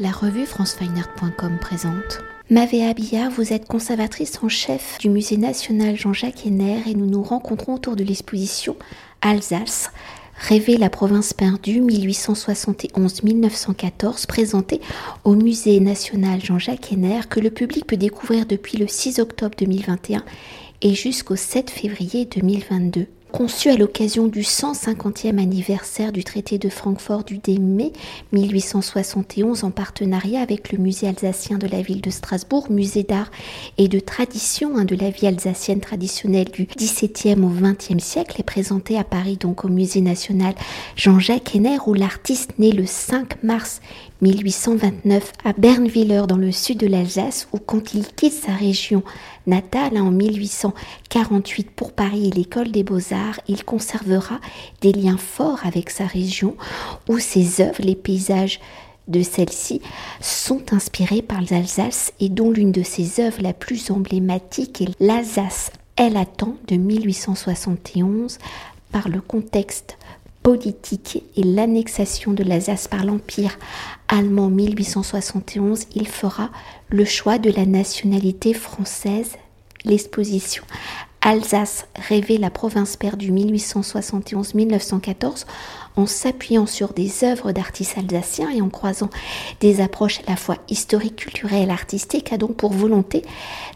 La 0.00 0.12
revue 0.12 0.46
francefineart.com 0.46 1.58
présente. 1.60 2.20
Mavéa 2.50 2.94
Billard, 2.94 3.32
vous 3.32 3.52
êtes 3.52 3.66
conservatrice 3.66 4.38
en 4.44 4.48
chef 4.48 4.96
du 5.00 5.08
Musée 5.08 5.36
national 5.36 5.96
Jean-Jacques 5.96 6.46
Henner 6.46 6.84
et 6.86 6.94
nous 6.94 7.06
nous 7.06 7.24
rencontrons 7.24 7.74
autour 7.74 7.96
de 7.96 8.04
l'exposition 8.04 8.76
Alsace, 9.22 9.90
Rêver 10.38 10.76
la 10.76 10.88
province 10.88 11.32
perdue 11.32 11.80
1871-1914 11.80 14.28
présentée 14.28 14.80
au 15.24 15.34
Musée 15.34 15.80
national 15.80 16.44
Jean-Jacques 16.44 16.92
Henner 16.92 17.22
que 17.28 17.40
le 17.40 17.50
public 17.50 17.84
peut 17.84 17.96
découvrir 17.96 18.46
depuis 18.46 18.78
le 18.78 18.86
6 18.86 19.18
octobre 19.18 19.56
2021 19.58 20.22
et 20.82 20.94
jusqu'au 20.94 21.34
7 21.34 21.70
février 21.70 22.24
2022. 22.24 23.08
Conçu 23.32 23.68
à 23.68 23.76
l'occasion 23.76 24.26
du 24.26 24.40
150e 24.40 25.38
anniversaire 25.38 26.12
du 26.12 26.24
traité 26.24 26.56
de 26.56 26.70
Francfort 26.70 27.24
du 27.24 27.36
10 27.36 27.60
mai 27.60 27.92
1871 28.32 29.64
en 29.64 29.70
partenariat 29.70 30.40
avec 30.40 30.72
le 30.72 30.78
musée 30.78 31.08
alsacien 31.08 31.58
de 31.58 31.66
la 31.66 31.82
ville 31.82 32.00
de 32.00 32.08
Strasbourg, 32.08 32.70
musée 32.70 33.02
d'art 33.02 33.30
et 33.76 33.88
de 33.88 34.00
tradition 34.00 34.82
de 34.82 34.96
la 34.96 35.10
vie 35.10 35.26
alsacienne 35.26 35.80
traditionnelle 35.80 36.50
du 36.50 36.64
XVIIe 36.64 37.38
au 37.44 37.50
XXe 37.50 38.02
siècle, 38.02 38.40
est 38.40 38.44
présenté 38.44 38.98
à 38.98 39.04
Paris 39.04 39.36
donc 39.36 39.62
au 39.64 39.68
musée 39.68 40.00
national 40.00 40.54
Jean-Jacques 40.96 41.54
Henner 41.54 41.78
où 41.86 41.92
l'artiste 41.92 42.58
né 42.58 42.72
le 42.72 42.86
5 42.86 43.42
mars 43.42 43.82
1829 44.20 45.32
à 45.44 45.52
Bernwiller 45.52 46.22
dans 46.28 46.36
le 46.36 46.50
sud 46.50 46.78
de 46.78 46.86
l'Alsace 46.86 47.48
où 47.52 47.58
quand 47.58 47.94
il 47.94 48.06
quitte 48.06 48.32
sa 48.32 48.52
région 48.52 49.02
natale. 49.46 49.98
En 49.98 50.10
1848 50.10 51.70
pour 51.70 51.92
Paris 51.92 52.28
et 52.28 52.30
l'école 52.30 52.70
des 52.70 52.82
beaux-arts, 52.82 53.40
il 53.48 53.64
conservera 53.64 54.40
des 54.80 54.92
liens 54.92 55.16
forts 55.16 55.60
avec 55.64 55.90
sa 55.90 56.06
région 56.06 56.56
où 57.08 57.18
ses 57.18 57.60
œuvres, 57.60 57.82
les 57.82 57.96
paysages 57.96 58.60
de 59.08 59.22
celle-ci 59.22 59.80
sont 60.20 60.72
inspirés 60.72 61.22
par 61.22 61.40
l'Alsace 61.50 62.12
et 62.20 62.28
dont 62.28 62.50
l'une 62.50 62.72
de 62.72 62.82
ses 62.82 63.20
œuvres 63.20 63.40
la 63.40 63.54
plus 63.54 63.90
emblématique 63.90 64.82
est 64.82 64.94
l'Alsace. 65.00 65.70
Elle 65.96 66.16
attend 66.16 66.56
de 66.68 66.76
1871 66.76 68.38
par 68.92 69.08
le 69.08 69.20
contexte 69.20 69.96
politique 70.42 71.24
et 71.36 71.42
l'annexation 71.42 72.32
de 72.32 72.42
l'Alsace 72.42 72.88
par 72.88 73.04
l'Empire 73.04 73.58
allemand 74.08 74.48
1871, 74.48 75.86
il 75.94 76.08
fera 76.08 76.50
le 76.88 77.04
choix 77.04 77.38
de 77.38 77.50
la 77.50 77.66
nationalité 77.66 78.54
française. 78.54 79.32
L'exposition 79.84 80.64
Alsace 81.20 81.88
rêver 82.08 82.38
la 82.38 82.50
province 82.50 82.96
perdue 82.96 83.32
1871-1914 83.32 85.46
en 85.96 86.06
s'appuyant 86.06 86.66
sur 86.66 86.92
des 86.92 87.24
œuvres 87.24 87.50
d'artistes 87.50 87.98
alsaciens 87.98 88.50
et 88.50 88.62
en 88.62 88.68
croisant 88.68 89.10
des 89.60 89.80
approches 89.80 90.20
à 90.20 90.30
la 90.30 90.36
fois 90.36 90.58
historiques, 90.68 91.16
culturelles, 91.16 91.70
artistiques, 91.70 92.32
a 92.32 92.38
donc 92.38 92.54
pour 92.54 92.72
volonté 92.72 93.22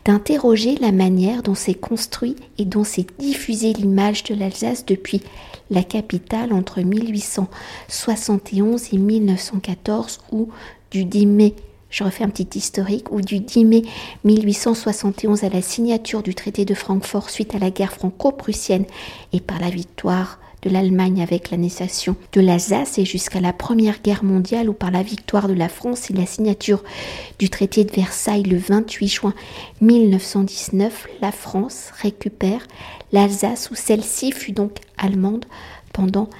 d'interroger 0.04 0.76
la 0.76 0.92
manière 0.92 1.42
dont 1.42 1.56
s'est 1.56 1.74
construit 1.74 2.36
et 2.58 2.64
dont 2.64 2.84
s'est 2.84 3.06
diffusée 3.18 3.72
l'image 3.72 4.22
de 4.22 4.36
l'Alsace 4.36 4.86
depuis 4.86 5.20
la 5.72 5.82
capitale 5.82 6.52
entre 6.52 6.80
1871 6.80 8.92
et 8.92 8.98
1914 8.98 10.20
ou 10.30 10.48
du 10.90 11.04
10 11.04 11.26
mai. 11.26 11.54
Je 11.90 12.04
refais 12.04 12.24
un 12.24 12.30
petit 12.30 12.58
historique, 12.58 13.10
ou 13.10 13.20
du 13.20 13.40
10 13.40 13.64
mai 13.64 13.82
1871 14.24 15.44
à 15.44 15.48
la 15.48 15.60
signature 15.60 16.22
du 16.22 16.34
traité 16.34 16.64
de 16.64 16.74
Francfort 16.74 17.30
suite 17.30 17.54
à 17.54 17.58
la 17.58 17.70
guerre 17.70 17.92
franco-prussienne 17.92 18.84
et 19.32 19.40
par 19.40 19.58
la 19.58 19.70
victoire 19.70 20.38
de 20.62 20.70
l'Allemagne 20.70 21.22
avec 21.22 21.50
l'annexation 21.50 22.16
de 22.32 22.40
l'Alsace 22.40 22.98
et 22.98 23.04
jusqu'à 23.04 23.40
la 23.40 23.52
Première 23.52 24.00
Guerre 24.00 24.24
mondiale 24.24 24.68
ou 24.68 24.72
par 24.72 24.90
la 24.90 25.02
victoire 25.02 25.48
de 25.48 25.54
la 25.54 25.68
France 25.68 26.10
et 26.10 26.14
la 26.14 26.26
signature 26.26 26.82
du 27.38 27.50
traité 27.50 27.84
de 27.84 27.92
Versailles 27.92 28.44
le 28.44 28.58
28 28.58 29.08
juin 29.08 29.34
1919, 29.80 31.08
la 31.20 31.32
France 31.32 31.90
récupère 32.00 32.66
l'Alsace 33.12 33.70
où 33.70 33.74
celle-ci 33.74 34.32
fut 34.32 34.52
donc 34.52 34.78
allemande 34.96 35.44
pendant 35.92 36.30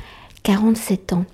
47 0.45 1.13
ans. 1.13 1.25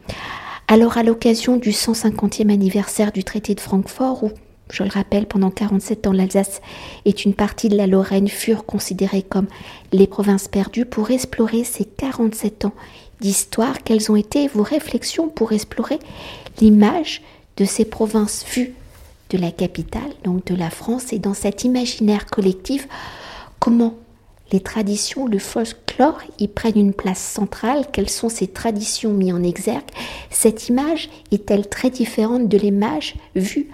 Alors 0.66 0.98
à 0.98 1.02
l'occasion 1.02 1.56
du 1.56 1.70
150e 1.70 2.52
anniversaire 2.52 3.12
du 3.12 3.24
traité 3.24 3.54
de 3.54 3.60
Francfort 3.60 4.24
où 4.24 4.30
je 4.70 4.82
le 4.82 4.90
rappelle, 4.90 5.26
pendant 5.26 5.50
47 5.50 6.06
ans, 6.06 6.12
l'Alsace 6.12 6.60
est 7.04 7.24
une 7.24 7.34
partie 7.34 7.68
de 7.68 7.76
la 7.76 7.86
Lorraine 7.86 8.28
furent 8.28 8.66
considérées 8.66 9.22
comme 9.22 9.46
les 9.92 10.06
provinces 10.06 10.48
perdues. 10.48 10.84
Pour 10.84 11.10
explorer 11.10 11.64
ces 11.64 11.84
47 11.84 12.66
ans 12.66 12.74
d'histoire, 13.20 13.82
quelles 13.82 14.10
ont 14.12 14.16
été 14.16 14.48
vos 14.48 14.62
réflexions 14.62 15.28
pour 15.28 15.52
explorer 15.52 15.98
l'image 16.60 17.22
de 17.56 17.64
ces 17.64 17.84
provinces 17.84 18.44
vues 18.52 18.74
de 19.30 19.38
la 19.38 19.50
capitale, 19.50 20.12
donc 20.24 20.44
de 20.46 20.54
la 20.54 20.70
France, 20.70 21.12
et 21.12 21.18
dans 21.18 21.34
cet 21.34 21.64
imaginaire 21.64 22.26
collectif, 22.26 22.88
comment 23.58 23.94
les 24.52 24.60
traditions, 24.60 25.26
le 25.26 25.38
folklore 25.38 26.20
y 26.38 26.48
prennent 26.48 26.78
une 26.78 26.94
place 26.94 27.20
centrale? 27.20 27.84
Quelles 27.92 28.08
sont 28.08 28.28
ces 28.28 28.46
traditions 28.46 29.12
mises 29.12 29.34
en 29.34 29.42
exergue? 29.42 29.90
Cette 30.30 30.68
image 30.68 31.10
est-elle 31.32 31.68
très 31.68 31.90
différente 31.90 32.48
de 32.48 32.56
l'image 32.56 33.16
vue 33.34 33.68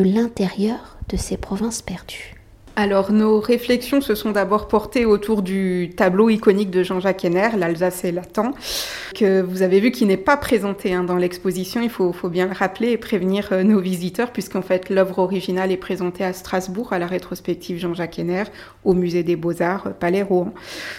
de 0.00 0.14
l'intérieur 0.14 0.96
de 1.10 1.18
ces 1.18 1.36
provinces 1.36 1.82
perdues. 1.82 2.34
Alors, 2.74 3.12
nos 3.12 3.38
réflexions 3.40 4.00
se 4.00 4.14
sont 4.14 4.30
d'abord 4.30 4.66
portées 4.66 5.04
autour 5.04 5.42
du 5.42 5.90
tableau 5.94 6.30
iconique 6.30 6.70
de 6.70 6.82
Jean-Jacques 6.82 7.22
Henner, 7.26 7.50
l'Alsace 7.58 8.04
et 8.04 8.12
Latin, 8.12 8.52
que 9.14 9.42
vous 9.42 9.60
avez 9.60 9.80
vu 9.80 9.90
qui 9.90 10.06
n'est 10.06 10.16
pas 10.16 10.38
présenté 10.38 10.94
hein, 10.94 11.04
dans 11.04 11.16
l'exposition. 11.16 11.82
Il 11.82 11.90
faut, 11.90 12.14
bien 12.30 12.46
le 12.46 12.54
rappeler 12.54 12.92
et 12.92 12.96
prévenir 12.96 13.48
euh, 13.52 13.62
nos 13.62 13.80
visiteurs, 13.80 14.32
puisqu'en 14.32 14.62
fait, 14.62 14.88
l'œuvre 14.88 15.18
originale 15.18 15.70
est 15.70 15.76
présentée 15.76 16.24
à 16.24 16.32
Strasbourg, 16.32 16.94
à 16.94 16.98
la 16.98 17.06
rétrospective 17.06 17.76
Jean-Jacques 17.76 18.18
Henner, 18.18 18.44
au 18.84 18.94
Musée 18.94 19.24
des 19.24 19.36
Beaux-Arts, 19.36 19.88
euh, 19.88 19.90
Palais 19.90 20.22
Rouen. 20.22 20.54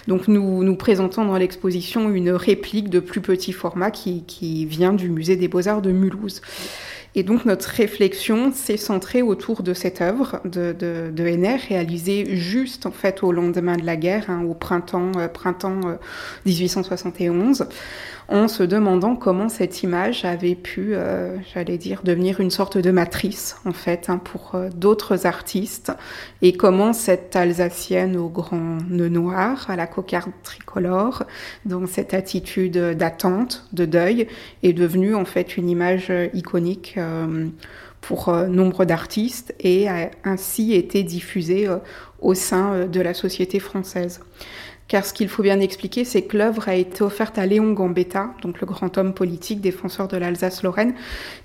Donc, 0.07 0.27
nous, 0.27 0.63
nous 0.63 0.75
présentons 0.75 1.25
dans 1.25 1.37
l'exposition 1.37 2.11
une 2.11 2.29
réplique 2.29 2.91
de 2.91 2.99
plus 2.99 3.21
petit 3.21 3.53
format 3.53 3.89
qui 3.89 4.65
vient 4.67 4.93
du 4.93 5.09
Musée 5.09 5.37
des 5.37 5.47
Beaux-Arts 5.47 5.81
de 5.81 5.91
Mulhouse. 5.91 6.41
Et 7.13 7.23
donc 7.23 7.43
notre 7.43 7.67
réflexion 7.67 8.53
s'est 8.53 8.77
centrée 8.77 9.21
autour 9.21 9.63
de 9.63 9.73
cette 9.73 9.99
œuvre 9.99 10.39
de, 10.45 10.73
de, 10.73 11.27
Henner, 11.27 11.57
réalisée 11.57 12.37
juste 12.37 12.85
en 12.85 12.91
fait 12.91 13.21
au 13.21 13.33
lendemain 13.33 13.75
de 13.75 13.85
la 13.85 13.97
guerre, 13.97 14.29
hein, 14.29 14.45
au 14.45 14.53
printemps, 14.53 15.11
euh, 15.17 15.27
printemps 15.27 15.81
1871, 16.45 17.61
euh, 17.61 17.65
en 18.29 18.47
se 18.47 18.63
demandant 18.63 19.17
comment 19.17 19.49
cette 19.49 19.83
image 19.83 20.23
avait 20.23 20.55
pu, 20.55 20.93
euh, 20.93 21.35
j'allais 21.53 21.77
dire, 21.77 22.01
devenir 22.03 22.39
une 22.39 22.49
sorte 22.49 22.77
de 22.77 22.91
matrice 22.91 23.57
en 23.65 23.73
fait 23.73 24.09
hein, 24.09 24.17
pour 24.17 24.55
d'autres 24.73 25.25
artistes, 25.25 25.91
et 26.41 26.53
comment 26.53 26.93
cette 26.93 27.35
Alsacienne 27.35 28.15
au 28.15 28.29
grand 28.29 28.77
nœud 28.89 29.09
noir, 29.09 29.65
à 29.69 29.75
la 29.75 29.85
cocarde 29.85 30.31
tricolore, 30.43 31.23
dans 31.65 31.85
cette 31.87 32.13
attitude 32.13 32.77
d'attente, 32.77 33.65
de 33.73 33.83
deuil, 33.83 34.27
est 34.63 34.73
devenue 34.73 35.13
en 35.13 35.25
fait 35.25 35.57
une 35.57 35.69
image 35.69 36.11
iconique 36.33 36.99
euh, 37.00 37.00
pour 38.01 38.29
euh, 38.29 38.47
nombre 38.47 38.83
d'artistes 38.83 39.53
et 39.59 39.87
a 39.87 40.09
ainsi 40.23 40.73
été 40.73 41.03
diffusée 41.03 41.67
euh, 41.67 41.77
au 42.19 42.33
sein 42.33 42.87
de 42.87 42.99
la 42.99 43.13
société 43.13 43.59
française. 43.59 44.19
Car 44.87 45.05
ce 45.05 45.13
qu'il 45.13 45.29
faut 45.29 45.41
bien 45.41 45.61
expliquer, 45.61 46.03
c'est 46.03 46.23
que 46.23 46.35
l'œuvre 46.35 46.67
a 46.67 46.75
été 46.75 47.01
offerte 47.01 47.37
à 47.37 47.45
Léon 47.45 47.71
Gambetta, 47.71 48.31
donc 48.41 48.59
le 48.59 48.67
grand 48.67 48.97
homme 48.97 49.13
politique 49.13 49.61
défenseur 49.61 50.09
de 50.09 50.17
l'Alsace-Lorraine, 50.17 50.95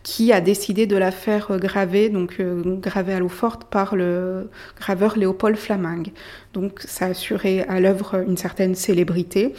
qui 0.03 0.33
a 0.33 0.41
décidé 0.41 0.87
de 0.87 0.97
la 0.97 1.13
faire 1.13 1.57
graver, 1.57 2.09
donc 2.09 2.41
gravée 2.41 3.15
à 3.15 3.21
l'eau 3.21 3.29
forte 3.29 3.71
par 3.71 3.95
le 3.95 4.51
graveur 4.77 5.17
Léopold 5.17 5.57
Flamingue. 5.57 6.11
Donc 6.55 6.81
ça 6.81 7.05
a 7.05 7.09
assuré 7.11 7.63
à 7.69 7.79
l'œuvre 7.79 8.25
une 8.27 8.37
certaine 8.37 8.75
célébrité. 8.75 9.55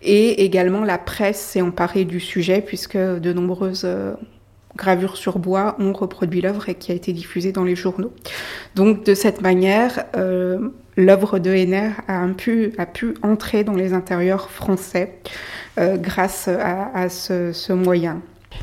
Et 0.00 0.44
également 0.44 0.84
la 0.84 0.98
presse 0.98 1.40
s'est 1.40 1.60
emparée 1.60 2.04
du 2.04 2.20
sujet 2.20 2.62
puisque 2.64 2.96
de 2.96 3.32
nombreuses 3.32 3.84
gravure 4.76 5.16
sur 5.16 5.38
bois 5.38 5.76
ont 5.78 5.92
reproduit 5.92 6.40
l'œuvre 6.40 6.68
et 6.68 6.74
qui 6.74 6.92
a 6.92 6.94
été 6.94 7.12
diffusée 7.12 7.52
dans 7.52 7.64
les 7.64 7.76
journaux. 7.76 8.12
Donc 8.74 9.04
de 9.04 9.14
cette 9.14 9.40
manière, 9.40 10.04
euh, 10.16 10.70
l'œuvre 10.96 11.38
de 11.38 11.50
Henner 11.50 11.90
a 12.08 12.26
pu, 12.28 12.72
a 12.78 12.86
pu 12.86 13.14
entrer 13.22 13.64
dans 13.64 13.74
les 13.74 13.92
intérieurs 13.92 14.50
français 14.50 15.18
euh, 15.78 15.96
grâce 15.96 16.48
à, 16.48 17.08
ce, 17.08 17.72
moyen. 17.72 18.20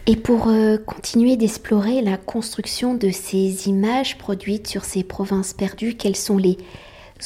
Et 0.07 0.15
pour 0.15 0.47
euh, 0.47 0.77
continuer 0.77 1.35
d'explorer 1.35 2.01
la 2.01 2.17
construction 2.17 2.95
de 2.95 3.09
ces 3.09 3.67
images 3.67 4.17
produites 4.17 4.67
sur 4.67 4.85
ces 4.85 5.03
provinces 5.03 5.53
perdues, 5.53 5.95
quels 5.95 6.15
sont 6.15 6.37
les 6.37 6.57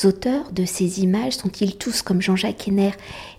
auteurs 0.04 0.52
de 0.52 0.66
ces 0.66 1.02
images? 1.02 1.34
Sont-ils 1.34 1.78
tous, 1.78 2.02
comme 2.02 2.22
Jean-Jacques 2.22 2.68
Henner, 2.68 2.92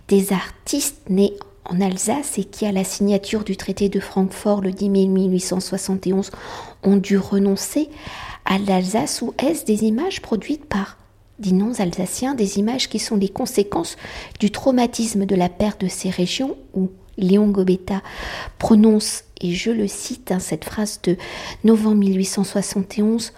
des 0.08 0.32
artistes 0.32 1.02
nés 1.10 1.34
en 1.68 1.80
Alsace 1.80 2.38
et 2.38 2.44
qui, 2.44 2.66
à 2.66 2.72
la 2.72 2.84
signature 2.84 3.44
du 3.44 3.56
traité 3.56 3.88
de 3.88 4.00
Francfort 4.00 4.60
le 4.60 4.72
10 4.72 4.90
mai 4.90 5.06
1871, 5.06 6.30
ont 6.82 6.96
dû 6.96 7.18
renoncer 7.18 7.88
à 8.44 8.58
l'Alsace 8.58 9.22
ou 9.22 9.34
est-ce 9.38 9.64
des 9.64 9.84
images 9.84 10.22
produites 10.22 10.64
par 10.64 10.98
des 11.38 11.52
non-alsaciens, 11.52 12.34
des 12.34 12.58
images 12.58 12.88
qui 12.88 12.98
sont 12.98 13.16
les 13.16 13.28
conséquences 13.28 13.96
du 14.40 14.50
traumatisme 14.50 15.26
de 15.26 15.34
la 15.34 15.48
perte 15.48 15.82
de 15.82 15.88
ces 15.88 16.10
régions 16.10 16.56
où 16.74 16.90
Léon 17.18 17.48
Gobetta 17.48 18.02
prononce, 18.58 19.24
et 19.40 19.52
je 19.52 19.70
le 19.70 19.88
cite, 19.88 20.32
hein, 20.32 20.38
cette 20.38 20.64
phrase 20.64 21.00
de 21.02 21.16
novembre 21.64 21.96
1871, 21.96 23.32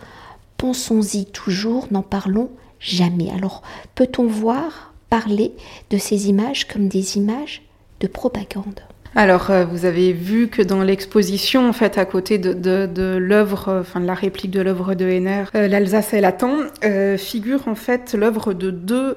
Pensons-y 0.56 1.26
toujours, 1.26 1.86
n'en 1.92 2.02
parlons 2.02 2.50
jamais. 2.80 3.30
Alors, 3.30 3.62
peut-on 3.94 4.26
voir, 4.26 4.92
parler 5.08 5.52
de 5.90 5.98
ces 5.98 6.28
images 6.28 6.66
comme 6.66 6.88
des 6.88 7.16
images 7.16 7.62
de 8.00 8.06
propagande. 8.06 8.80
Alors, 9.14 9.50
euh, 9.50 9.64
vous 9.64 9.84
avez 9.84 10.12
vu 10.12 10.48
que 10.48 10.62
dans 10.62 10.82
l'exposition, 10.82 11.68
en 11.68 11.72
fait, 11.72 11.98
à 11.98 12.04
côté 12.04 12.38
de, 12.38 13.16
l'œuvre, 13.16 13.68
euh, 13.68 13.80
enfin 13.80 14.00
de 14.00 14.06
la 14.06 14.14
réplique 14.14 14.50
de 14.50 14.60
l'œuvre 14.60 14.94
de 14.94 15.06
Henner, 15.06 15.44
euh, 15.54 15.66
l'Alsace 15.66 16.12
et 16.12 16.20
Latin, 16.20 16.68
figure 17.16 17.66
en 17.68 17.74
fait 17.74 18.14
l'œuvre 18.14 18.52
de 18.52 18.70
deux 18.70 19.16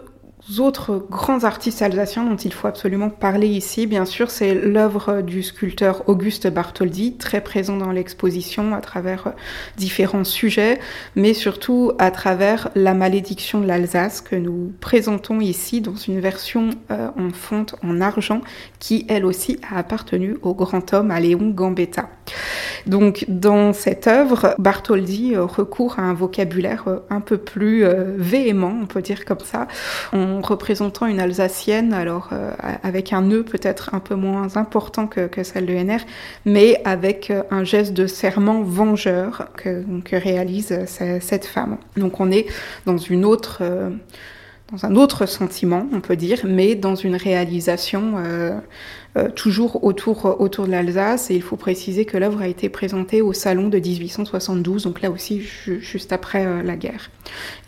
autres 0.60 1.06
grands 1.10 1.44
artistes 1.44 1.82
alsaciens 1.82 2.26
dont 2.26 2.36
il 2.36 2.54
faut 2.54 2.68
absolument 2.68 3.10
parler 3.10 3.48
ici, 3.48 3.88
bien 3.88 4.06
sûr, 4.06 4.32
c'est 4.32 4.54
l'œuvre 4.54 5.22
du 5.22 5.44
sculpteur 5.44 6.08
Auguste 6.08 6.48
Bartholdi, 6.48 7.14
très 7.18 7.42
présent 7.42 7.78
dans 7.78 7.92
l'exposition 7.92 8.74
à 8.74 8.82
travers 8.82 9.28
euh, 9.28 9.32
différents 9.78 10.24
sujets, 10.24 10.80
mais 11.16 11.34
surtout 11.34 11.92
à 12.00 12.12
travers 12.12 12.70
la 12.76 12.94
malédiction 12.94 13.62
de 13.62 13.68
l'Alsace 13.68 14.22
que 14.22 14.36
nous 14.36 14.74
présentons 14.82 15.40
ici 15.40 15.82
dans 15.82 15.96
une 15.96 16.20
version 16.20 16.72
euh, 16.90 17.10
en 17.18 17.30
fonte 17.32 17.76
en 17.84 18.02
argent 18.02 18.42
qui, 18.80 19.06
elle 19.10 19.26
aussi, 19.26 19.60
a 19.70 19.78
appartenu 19.78 20.38
au 20.42 20.54
grand 20.54 20.94
homme, 20.94 21.12
à 21.12 21.20
Léon 21.20 21.50
Gambetta. 21.50 22.10
Donc, 22.88 23.26
dans 23.28 23.74
cette 23.74 24.08
œuvre, 24.08 24.56
Bartholdi 24.58 25.36
euh, 25.36 25.46
recourt 25.46 26.00
à 26.00 26.04
un 26.04 26.14
vocabulaire 26.14 26.86
un 27.10 27.22
peu 27.22 27.38
plus 27.38 27.86
véhément, 28.18 28.74
on 28.82 28.86
peut 28.86 29.02
dire 29.02 29.26
comme 29.26 29.40
ça 29.40 29.68
représentant 30.42 31.06
une 31.06 31.20
Alsacienne, 31.20 31.94
alors 31.94 32.30
euh, 32.34 32.52
avec 32.84 33.14
un 33.14 33.22
nœud 33.22 33.44
peut-être 33.44 33.94
un 33.94 34.00
peu 34.00 34.16
moins 34.16 34.58
important 34.58 35.08
que, 35.08 35.30
celle 35.44 35.66
de 35.66 35.74
NR, 35.74 36.02
mais 36.46 36.82
avec 36.86 37.32
euh, 37.32 37.44
un 37.52 37.64
geste 37.64 37.94
de 37.94 38.08
serment 38.08 38.62
vengeur 38.62 39.48
que, 39.56 39.84
réalise 40.12 40.72
euh, 40.72 41.20
cette 41.22 41.46
femme. 41.46 41.78
Donc 41.96 42.20
on 42.20 42.32
est 42.32 42.48
dans 42.86 42.98
un 44.86 44.96
autre 44.96 45.26
sentiment, 45.26 45.86
on 45.94 46.00
peut 46.00 46.16
dire, 46.16 46.40
mais 46.46 46.76
dans 46.76 46.96
une 46.96 47.16
réalisation 47.16 48.14
euh, 48.18 48.58
toujours 49.36 49.84
autour, 49.84 50.40
autour 50.40 50.66
de 50.66 50.72
l'Alsace. 50.72 51.32
Et 51.32 51.36
il 51.36 51.42
faut 51.42 51.58
préciser 51.58 52.06
que 52.06 52.18
l'œuvre 52.18 52.42
a 52.42 52.48
été 52.48 52.70
présentée 52.70 53.22
au 53.22 53.34
salon 53.34 53.68
de 53.68 53.78
1872, 53.78 54.84
donc 54.84 55.02
là 55.02 55.12
aussi 55.12 55.42
juste 55.42 56.14
après 56.14 56.46
euh, 56.46 56.64
la 56.64 56.76
guerre. 56.76 57.10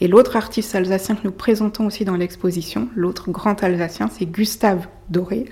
Et 0.01 0.07
l'autre 0.07 0.35
artiste 0.35 0.75
alsacien 0.75 1.15
que 1.15 1.21
nous 1.23 1.31
présentons 1.31 1.85
aussi 1.87 2.05
dans 2.05 2.15
l'exposition, 2.15 2.89
l'autre 2.95 3.31
grand 3.31 3.63
alsacien, 3.63 4.09
c'est 4.11 4.25
Gustave 4.25 4.87
Doré, 5.09 5.45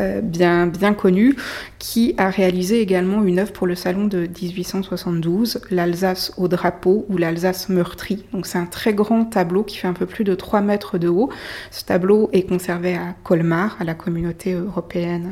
euh, 0.00 0.20
bien, 0.20 0.66
bien 0.66 0.92
connu, 0.92 1.36
qui 1.78 2.14
a 2.18 2.30
réalisé 2.30 2.80
également 2.80 3.22
une 3.22 3.38
œuvre 3.38 3.52
pour 3.52 3.66
le 3.66 3.74
salon 3.74 4.06
de 4.06 4.26
1872, 4.26 5.60
l'Alsace 5.70 6.32
au 6.36 6.48
drapeau 6.48 7.06
ou 7.08 7.16
l'Alsace 7.16 7.68
meurtrie. 7.68 8.24
Donc 8.32 8.46
c'est 8.46 8.58
un 8.58 8.66
très 8.66 8.94
grand 8.94 9.24
tableau 9.24 9.62
qui 9.62 9.78
fait 9.78 9.88
un 9.88 9.92
peu 9.92 10.06
plus 10.06 10.24
de 10.24 10.34
3 10.34 10.60
mètres 10.60 10.98
de 10.98 11.08
haut. 11.08 11.30
Ce 11.70 11.84
tableau 11.84 12.28
est 12.32 12.48
conservé 12.48 12.94
à 12.94 13.14
Colmar, 13.22 13.76
à 13.80 13.84
la 13.84 13.94
communauté 13.94 14.52
européenne 14.52 15.27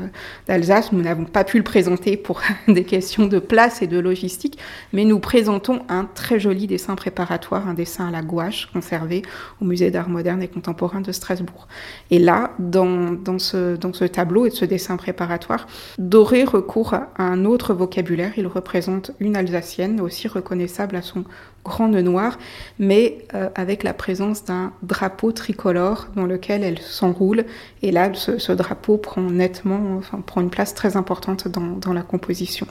d'Alsace. 0.47 0.93
Nous 0.93 1.03
n'avons 1.03 1.25
pas 1.25 1.45
pu 1.45 1.59
le 1.59 1.65
présenter 1.65 2.17
pour 2.17 2.43
des 2.69 2.85
questions 2.85 3.27
de 3.27 3.39
place 3.39 3.83
et 3.83 3.87
de 3.87 3.99
logistique, 3.99 4.59
mais 4.93 5.05
nous 5.05 5.19
présentons 5.19 5.83
un 5.89 6.05
très 6.05 6.39
joli 6.39 6.67
dessin 6.67 6.95
préparatoire, 6.95 7.69
un 7.69 7.75
dessin 7.75 8.09
à 8.09 8.11
la 8.11 8.23
gouache 8.23 8.67
conservé 8.73 9.23
au 9.61 9.65
musée 9.65 9.91
d'art 9.91 10.09
moderne 10.09 10.43
et 10.43 10.49
contemporain 10.49 11.01
de 11.01 11.13
Strasbourg. 11.13 11.69
Et 12.11 12.19
là, 12.19 12.53
dans 12.59 13.39
ce 13.39 14.05
tableau 14.07 14.47
et 14.47 14.51
de 14.51 14.55
ce 14.55 14.65
dessin 14.65 14.97
préparatoire, 14.97 15.67
Doré 15.99 16.45
recourt 16.45 16.95
à 16.95 17.11
un 17.19 17.45
autre 17.45 17.75
vocabulaire. 17.75 18.33
Il 18.37 18.47
représente 18.47 19.13
une 19.21 19.37
Alsacienne, 19.37 20.01
aussi 20.01 20.29
reconnaissable 20.29 20.97
à 20.97 21.03
son 21.03 21.25
grand 21.67 21.89
nœud 21.89 22.03
noir, 22.03 22.39
mais 22.79 23.19
euh, 23.35 23.49
avec 23.57 23.83
la 23.83 23.93
présence 23.93 24.45
d'un 24.45 24.73
drapeau 24.83 25.33
tricolore 25.33 26.07
dans 26.15 26.25
lequel 26.25 26.63
elle 26.63 26.79
s'enroule. 26.79 27.45
Et 27.83 27.91
là, 27.91 28.11
ce, 28.15 28.53
drapeau 28.53 28.97
prend 28.97 29.23
nettement, 29.23 30.01
prend 30.25 30.41
une 30.41 30.51
place 30.51 30.75
très 30.75 30.97
importante 30.97 31.49
dans, 31.49 31.93
la 31.93 32.03
composition. 32.03 32.67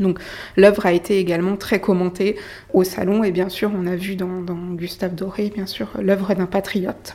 Donc 0.00 0.18
l'œuvre 0.56 0.86
a 0.86 0.92
été 0.92 1.18
également 1.18 1.56
très 1.56 1.80
commentée 1.80 2.36
au 2.74 2.84
salon 2.84 3.24
et 3.24 3.32
bien 3.32 3.48
sûr 3.48 3.70
on 3.74 3.86
a 3.86 3.96
vu 3.96 4.14
dans, 4.14 4.42
dans 4.42 4.74
Gustave 4.74 5.14
Doré 5.14 5.50
bien 5.54 5.64
sûr 5.66 5.88
l'œuvre 6.00 6.34
d'un 6.34 6.46
patriote. 6.46 7.14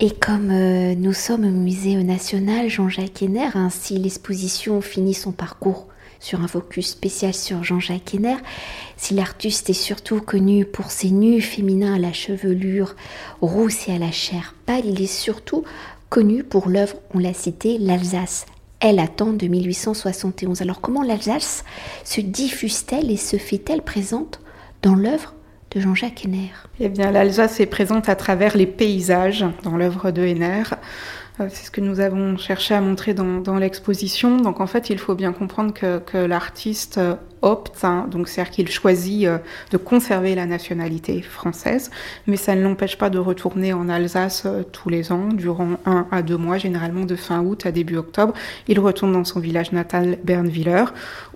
Et 0.00 0.10
comme 0.10 0.50
euh, 0.50 0.94
nous 0.94 1.12
sommes 1.12 1.44
au 1.44 1.50
musée 1.50 1.94
national 2.02 2.70
Jean-Jacques 2.70 3.22
Henner, 3.22 3.50
ainsi 3.54 3.98
l'exposition 3.98 4.80
finit 4.80 5.12
son 5.12 5.30
parcours 5.30 5.88
sur 6.20 6.42
un 6.42 6.48
focus 6.48 6.90
spécial 6.90 7.34
sur 7.34 7.64
Jean-Jacques 7.64 8.14
Henner, 8.14 8.36
si 8.96 9.14
l'artiste 9.14 9.70
est 9.70 9.72
surtout 9.72 10.20
connu 10.20 10.64
pour 10.64 10.90
ses 10.90 11.10
nus 11.10 11.40
féminins 11.40 11.94
à 11.94 11.98
la 11.98 12.12
chevelure 12.12 12.94
rousse 13.40 13.88
et 13.88 13.92
à 13.94 13.98
la 13.98 14.12
chair 14.12 14.54
pâle, 14.66 14.84
il 14.84 15.02
est 15.02 15.06
surtout 15.06 15.64
connu 16.10 16.44
pour 16.44 16.68
l'œuvre, 16.68 16.96
on 17.14 17.18
l'a 17.18 17.32
cité, 17.34 17.78
l'Alsace. 17.78 18.46
Elle 18.80 18.98
attend 18.98 19.32
de 19.32 19.46
1871. 19.46 20.62
Alors 20.62 20.80
comment 20.80 21.02
l'Alsace 21.02 21.64
se 22.04 22.20
diffuse-t-elle 22.20 23.10
et 23.10 23.16
se 23.16 23.36
fait-elle 23.36 23.82
présente 23.82 24.40
dans 24.82 24.94
l'œuvre 24.94 25.34
de 25.70 25.80
Jean-Jacques 25.80 26.24
Henner 26.24 26.50
Eh 26.80 26.88
bien, 26.88 27.10
l'Alsace 27.10 27.60
est 27.60 27.66
présente 27.66 28.08
à 28.08 28.16
travers 28.16 28.56
les 28.56 28.66
paysages 28.66 29.44
dans 29.62 29.76
l'œuvre 29.76 30.10
de 30.10 30.22
Henner. 30.22 30.64
Euh, 31.40 31.48
c'est 31.50 31.66
ce 31.66 31.70
que 31.70 31.80
nous 31.80 32.00
avons 32.00 32.36
cherché 32.36 32.74
à 32.74 32.80
montrer 32.80 33.14
dans, 33.14 33.58
l'exposition. 33.58 34.36
Donc 34.36 34.60
en 34.60 34.66
fait, 34.66 34.90
il 34.90 34.98
faut 34.98 35.14
bien 35.14 35.32
comprendre 35.32 35.72
que, 35.72 36.18
l'artiste 36.18 36.98
euh, 36.98 37.14
opte, 37.42 37.84
hein, 37.84 38.06
donc 38.10 38.28
c'est-à-dire 38.28 38.52
qu'il 38.52 38.68
choisit 38.68 39.26
euh, 39.26 39.38
de 39.70 39.76
conserver 39.76 40.34
la 40.34 40.46
nationalité 40.46 41.22
française, 41.22 41.90
mais 42.26 42.36
ça 42.36 42.54
ne 42.54 42.62
l'empêche 42.62 42.98
pas 42.98 43.10
de 43.10 43.18
retourner 43.18 43.72
en 43.72 43.88
Alsace 43.88 44.46
tous 44.72 44.88
les 44.88 45.12
ans, 45.12 45.28
durant 45.32 45.78
un 45.86 46.06
à 46.10 46.22
deux 46.22 46.36
mois, 46.36 46.58
généralement 46.58 47.04
de 47.04 47.16
fin 47.16 47.40
août 47.42 47.66
à 47.66 47.72
début 47.72 47.96
octobre. 47.96 48.34
Il 48.68 48.78
retourne 48.78 49.12
dans 49.12 49.24
son 49.24 49.40
village 49.40 49.72
natal, 49.72 50.18
Bernwiller, 50.24 50.84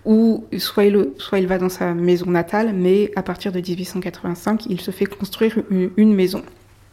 où 0.05 0.45
soit 0.59 0.85
il, 0.85 1.09
soit 1.19 1.39
il 1.39 1.47
va 1.47 1.59
dans 1.59 1.71
sa 1.71 1.95
maison 1.95 2.31
natale, 2.31 2.73
mais 2.75 3.11
à 3.17 3.23
partir 3.23 3.53
de 3.53 3.61
1885, 3.61 4.67
il 4.67 4.81
se 4.81 4.91
fait 4.91 5.07
construire 5.07 5.57
une 5.71 6.15
maison. 6.15 6.43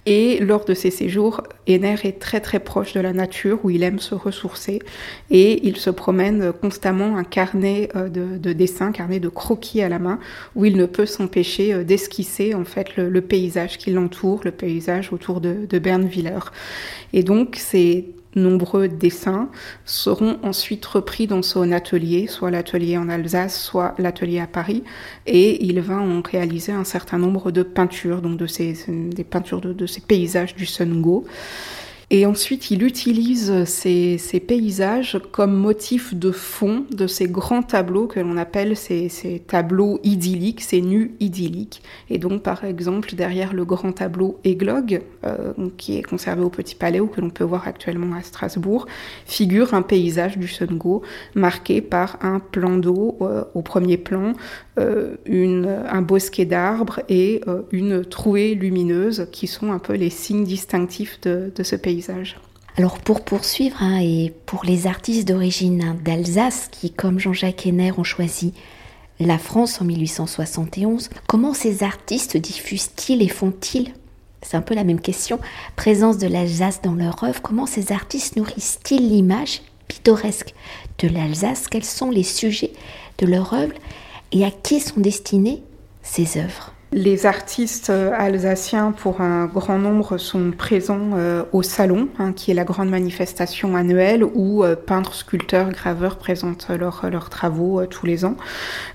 Et 0.08 0.40
lors 0.40 0.66
de 0.66 0.74
ses 0.74 0.90
séjours, 0.90 1.44
Henner 1.68 1.96
est 2.04 2.20
très 2.20 2.40
très 2.40 2.60
proche 2.60 2.94
de 2.94 3.00
la 3.00 3.14
nature 3.14 3.60
où 3.64 3.70
il 3.70 3.84
aime 3.84 4.00
se 4.00 4.16
ressourcer 4.16 4.80
et 5.30 5.68
il 5.68 5.78
se 5.78 5.92
promène 5.92 6.52
constamment 6.54 7.18
un 7.18 7.24
carnet 7.24 7.90
euh, 7.96 8.10
de, 8.10 8.38
de 8.38 8.54
dessins, 8.54 8.88
un 8.88 8.92
carnet 8.92 9.20
de 9.20 9.30
croquis 9.30 9.82
à 9.84 9.90
la 9.90 10.00
main 10.00 10.20
où 10.56 10.66
il 10.66 10.76
ne 10.76 10.88
peut 10.88 11.06
s'empêcher 11.06 11.74
euh, 11.74 11.84
d'esquisser 11.84 12.56
en 12.56 12.66
fait 12.66 12.98
le, 12.98 13.22
paysage 13.22 13.78
qui 13.78 13.92
l'entoure, 13.92 14.42
le 14.44 14.52
paysage 14.52 15.14
autour 15.14 15.40
de, 15.40 15.68
de. 15.70 15.82
Et 17.14 17.24
donc 17.24 17.58
c'est 17.60 18.06
nombreux 18.36 18.88
dessins 18.88 19.50
seront 19.86 20.40
ensuite 20.44 20.86
repris 20.86 21.28
dans 21.28 21.42
son 21.42 21.72
atelier, 21.72 22.28
soit 22.28 22.52
l'atelier 22.52 22.98
en 22.98 23.10
Alsace, 23.10 23.62
soit 23.62 23.94
l'atelier 23.98 24.40
à 24.40 24.48
Paris, 24.48 24.84
et 25.26 25.64
il 25.64 25.80
va 25.82 25.98
en 25.98 26.22
réaliser 26.22 26.72
un 26.72 26.84
certain 26.84 27.18
nombre 27.18 27.52
de 27.52 27.64
peintures, 27.64 28.22
donc 28.22 28.38
de 28.38 28.48
ces, 28.48 28.76
des 28.88 29.24
peintures 29.24 29.62
de, 29.62 29.74
de 29.74 29.86
ces 29.86 30.02
paysages 30.02 30.56
du 30.56 30.66
Sun 30.66 31.02
Go. 31.02 31.26
Et 32.14 32.26
ensuite, 32.26 32.72
il 32.72 32.84
utilise 32.84 33.64
ces, 33.64 34.20
paysages 34.46 35.18
comme 35.32 35.54
motif 35.54 36.14
de 36.14 36.32
fond 36.32 36.86
de 36.92 37.08
ces 37.08 37.30
grands 37.30 37.64
tableaux 37.64 38.06
que 38.06 38.20
l'on 38.20 38.36
appelle 38.36 38.76
ces, 38.76 39.42
tableaux 39.48 39.98
idylliques, 40.04 40.60
ces 40.60 40.82
nus 40.82 41.16
idylliques. 41.22 41.82
Et 42.10 42.18
donc, 42.18 42.44
par 42.44 42.66
exemple, 42.66 43.16
derrière 43.16 43.54
le 43.54 43.64
grand 43.64 43.94
tableau 43.94 44.42
Églogue, 44.44 45.04
euh, 45.24 45.54
qui 45.78 45.98
est 45.98 46.02
conservé 46.02 46.44
au 46.44 46.50
Petit 46.50 46.76
Palais 46.76 47.00
ou 47.00 47.08
que 47.08 47.22
l'on 47.22 47.30
peut 47.30 47.46
voir 47.46 47.66
actuellement 47.66 48.14
à 48.18 48.22
Strasbourg, 48.24 48.88
figure 49.26 49.74
un 49.74 49.82
paysage 49.82 50.38
du 50.38 50.50
Sungo 50.50 51.04
marqué 51.34 51.80
par 51.80 52.18
un 52.22 52.42
plan 52.42 52.76
d'eau 52.76 53.20
euh, 53.22 53.46
au 53.54 53.62
premier 53.62 53.96
plan, 53.96 54.34
euh, 54.80 55.16
un 55.90 56.02
bosquet 56.02 56.46
d'arbres 56.46 57.00
et 57.08 57.42
une 57.72 58.04
trouée 58.04 58.54
lumineuse 58.56 59.28
qui 59.32 59.48
sont 59.48 59.72
un 59.72 59.80
peu 59.80 59.94
les 59.94 60.10
signes 60.10 60.44
distinctifs 60.44 61.22
de, 61.22 61.52
ce 61.62 61.76
paysage. 61.76 62.01
Alors 62.78 63.00
pour 63.00 63.22
poursuivre, 63.22 63.78
hein, 63.82 64.00
et 64.02 64.34
pour 64.46 64.64
les 64.64 64.88
artistes 64.88 65.28
d'origine 65.28 65.98
d'Alsace 66.04 66.70
qui, 66.72 66.92
comme 66.92 67.20
Jean-Jacques 67.20 67.68
Henner, 67.68 67.92
ont 67.98 68.04
choisi 68.04 68.54
la 69.20 69.38
France 69.38 69.82
en 69.82 69.86
1871, 69.86 71.10
comment 71.28 71.54
ces 71.54 71.84
artistes 71.84 72.38
diffusent-ils 72.38 73.22
et 73.22 73.28
font-ils? 73.28 73.94
C'est 74.42 74.58
un 74.58 74.62
peu 74.62 74.74
la 74.74 74.84
même 74.84 75.02
question. 75.02 75.40
Présence 75.76 76.18
de 76.18 76.28
l'Alsace 76.28 76.82
dans 76.82 76.96
leur 76.96 77.24
œuvre, 77.24 77.42
comment 77.42 77.68
ces 77.68 77.92
artistes 77.92 78.36
nourrissent-ils 78.38 79.08
l'image 79.08 79.62
pittoresque 79.88 80.56
de 81.00 81.08
l'Alsace? 81.08 81.68
Quels 81.68 81.86
sont 81.86 82.10
les 82.10 82.24
sujets 82.24 82.74
de 83.20 83.28
leur 83.28 83.54
œuvre? 83.54 83.74
Et 84.32 84.46
à 84.46 84.50
qui 84.50 84.80
sont 84.80 85.02
destinées 85.02 85.62
ces 86.02 86.40
œuvres? 86.40 86.74
Les 86.94 87.26
artistes 87.26 87.90
euh, 87.90 88.12
alsaciens, 88.14 88.92
pour 88.92 89.22
un 89.22 89.46
grand 89.46 89.80
nombre, 89.80 90.18
sont 90.18 90.52
présents 90.52 91.12
euh, 91.16 91.44
au 91.54 91.64
Salon, 91.64 92.10
hein, 92.20 92.34
qui 92.34 92.52
est 92.52 92.54
la 92.54 92.66
grande 92.66 92.90
manifestation 92.90 93.78
annuelle 93.78 94.26
où 94.26 94.66
euh, 94.66 94.76
peintres, 94.76 95.16
sculpteurs, 95.16 95.70
graveurs 95.70 96.18
présentent 96.18 96.68
leurs 96.70 97.30
travaux 97.30 97.86
tous 97.86 98.06
les 98.06 98.26
ans. 98.26 98.36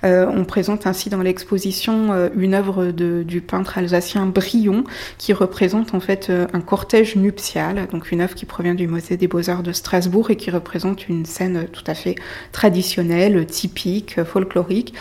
on 0.03 0.45
présente 0.45 0.87
ainsi 0.87 1.09
dans 1.09 1.23
l'exposition 1.23 2.31
une 2.37 2.55
œuvre 2.55 2.91
du 2.91 3.41
peintre 3.41 3.79
alsacien 3.79 4.27
Brion, 4.27 4.85
qui 5.19 5.33
représente 5.33 5.95
en 5.95 6.01
fait 6.01 6.31
un 6.31 6.61
cortège 6.61 7.17
nuptial, 7.17 7.89
donc 7.91 8.13
une 8.13 8.21
œuvre 8.21 8.35
qui 8.35 8.45
provient 8.45 8.75
du 8.75 8.89
Musée 8.89 9.17
des 9.17 9.29
Beaux-Arts 9.29 9.63
de 9.63 9.73
Strasbourg 9.73 10.31
et 10.31 10.37
qui 10.37 10.51
représente 10.51 11.09
une 11.09 11.25
scène 11.25 11.67
tout 11.73 11.85
à 11.87 11.95
fait 11.95 12.17
traditionnelle, 12.53 13.47
typique, 13.47 14.23
folklorique, 14.25 14.95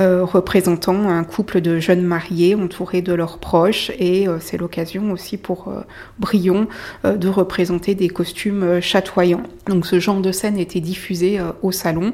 représentant 0.00 1.08
un 1.08 1.24
couple 1.24 1.60
de 1.60 1.78
jeunes 1.78 2.02
mariés 2.02 2.37
entourés 2.54 3.02
de 3.02 3.12
leurs 3.12 3.38
proches, 3.38 3.90
et 3.98 4.28
euh, 4.28 4.38
c'est 4.40 4.56
l'occasion 4.56 5.12
aussi 5.12 5.36
pour 5.36 5.68
euh, 5.68 5.80
Brion 6.18 6.68
euh, 7.04 7.16
de 7.16 7.28
représenter 7.28 7.94
des 7.94 8.08
costumes 8.08 8.80
chatoyants. 8.80 9.42
Donc 9.66 9.86
ce 9.86 10.00
genre 10.00 10.20
de 10.20 10.32
scène 10.32 10.58
était 10.58 10.80
diffusé 10.80 11.38
au 11.62 11.72
salon. 11.72 12.12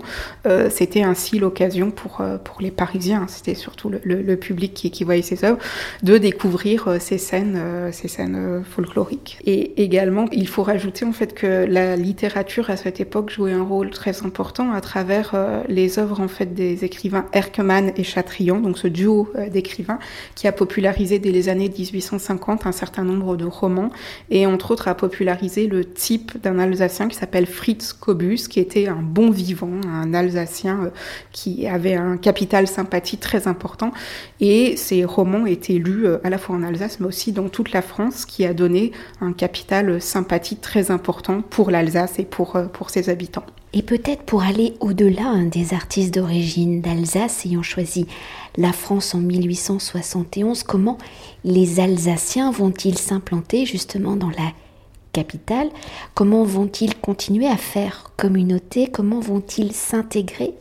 c'était 0.71 1.02
ainsi 1.02 1.38
l'occasion 1.38 1.90
pour, 1.90 2.21
pour 2.43 2.61
les 2.61 2.73
Parisiens, 2.73 3.26
c'était 3.28 3.54
surtout 3.54 3.90
le, 4.02 4.35
public 4.35 4.75
qui, 4.75 4.90
qui, 4.90 5.04
voyait 5.04 5.23
ces 5.23 5.45
œuvres, 5.45 5.59
de 6.02 6.19
découvrir 6.19 6.97
ces 6.99 7.19
scènes, 7.19 7.90
ces 7.93 8.09
scènes 8.09 8.64
folkloriques. 8.69 9.38
Et 9.47 9.83
également, 9.83 10.26
il 10.33 10.49
faut 10.49 10.64
rajouter 10.64 11.04
en 11.04 11.12
fait 11.12 11.33
que 11.33 11.64
la 11.69 11.95
littérature 11.97 12.71
à 12.71 12.76
cette 12.76 13.00
époque 13.00 13.31
jouait 13.31 13.52
un 13.52 13.62
rôle 13.62 13.90
très 13.90 14.25
important 14.25 14.73
à 14.73 14.81
travers 14.81 15.35
les 15.69 15.99
œuvres 16.00 16.21
en 16.21 16.28
fait 16.28 16.54
des 16.54 16.85
écrivains 16.85 17.26
Erckmann 17.33 17.93
et 17.97 18.02
Chatrian, 18.04 18.61
donc 18.61 18.78
ce 18.78 18.88
duo 18.88 19.28
d'écrivains 19.52 20.00
qui 20.35 20.47
a 20.47 20.52
popularisé 20.52 21.18
dès 21.18 21.30
les 21.30 21.49
années 21.49 21.68
1850 21.68 22.66
un 22.66 22.73
certain 22.73 23.04
nombre 23.04 23.37
de 23.37 23.44
romans 23.44 23.90
et 24.30 24.47
entre 24.47 24.73
autres 24.73 24.88
a 24.88 24.94
popularisé 24.94 25.66
le 25.66 25.85
type 25.85 26.40
d'un 26.42 26.59
Alsacien 26.59 27.09
qui 27.09 27.16
s'appelle 27.16 27.47
Fritz 27.47 27.92
Kobus, 27.92 28.49
qui 28.49 28.61
était 28.61 28.88
un 28.88 29.02
bon 29.02 29.30
vivant, 29.30 29.80
un 29.87 30.14
Alsacien 30.14 30.85
euh, 30.85 30.90
qui 31.33 31.66
avait 31.66 31.94
un 31.94 32.16
capital 32.16 32.66
sympathie 32.66 33.18
très 33.18 33.49
important. 33.49 33.92
Et 34.40 34.76
ces 34.76 35.04
romans 35.04 35.47
étaient 35.47 35.75
lus 35.75 36.06
euh, 36.06 36.18
à 36.25 36.30
la 36.30 36.38
fois 36.38 36.56
en 36.56 36.62
Alsace 36.62 37.00
mais 37.00 37.06
aussi 37.06 37.33
dans 37.33 37.49
toute 37.49 37.73
la 37.73 37.83
France, 37.83 38.25
qui 38.26 38.44
a 38.44 38.54
donné 38.54 38.92
un 39.21 39.33
capital 39.33 40.00
sympathie 40.00 40.56
très 40.56 40.90
important 40.90 41.42
pour 41.42 41.71
l'Alsace 41.71 42.18
et 42.18 42.25
pour, 42.25 42.56
euh, 42.56 42.66
pour 42.66 42.90
ses 42.90 43.09
habitants. 43.09 43.47
Et 43.73 43.83
peut-être 43.83 44.23
pour 44.23 44.44
aller 44.44 44.75
au-delà 44.78 45.35
des 45.50 45.75
artistes 45.75 46.14
d'origine 46.14 46.80
d'Alsace 46.80 47.44
ayant 47.44 47.62
choisi 47.62 48.06
la 48.57 48.73
France 48.73 49.15
en 49.15 49.19
1871, 49.19 50.63
comment 50.63 50.99
les 51.45 51.81
Alsaciens 51.81 52.51
vont-ils 52.51 52.99
s'implanter 52.99 53.67
justement 53.67 54.17
dans 54.17 54.31
la 54.31 54.53
capitale? 55.13 55.71
Comment 56.15 56.45
vont-ils 56.45 56.97
continuer 56.97 57.47
à 57.47 57.57
faire 57.57 58.11
communauté? 58.17 58.89
Comment 58.89 59.21
vont-ils 59.21 59.73
s'intégrer 59.73 60.55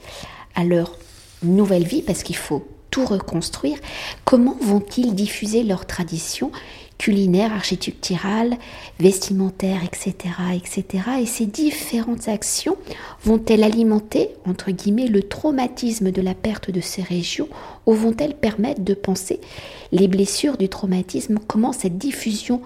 à 0.55 0.63
leur 0.63 0.97
nouvelle 1.43 1.85
vie? 1.85 2.01
Parce 2.01 2.23
qu'il 2.23 2.35
faut 2.37 2.67
tout 2.89 3.05
reconstruire. 3.05 3.77
Comment 4.23 4.55
vont-ils 4.61 5.15
diffuser 5.15 5.63
leurs 5.63 5.87
traditions 5.87 6.51
culinaire, 6.97 7.53
architecturale, 7.53 8.57
vestimentaire, 8.99 9.83
etc., 9.83 10.33
etc. 10.55 11.03
Et 11.21 11.25
ces 11.25 11.45
différentes 11.45 12.27
actions 12.27 12.77
vont-elles 13.23 13.63
alimenter, 13.63 14.29
entre 14.45 14.71
guillemets, 14.71 15.07
le 15.07 15.23
traumatisme 15.23 16.11
de 16.11 16.21
la 16.21 16.33
perte 16.33 16.71
de 16.71 16.81
ces 16.81 17.01
régions 17.01 17.49
ou 17.85 17.93
vont-elles 17.93 18.35
permettre 18.35 18.81
de 18.81 18.93
penser 18.93 19.39
les 19.91 20.07
blessures 20.07 20.57
du 20.57 20.69
traumatisme? 20.69 21.39
Comment 21.47 21.73
cette 21.73 21.97
diffusion 21.97 22.61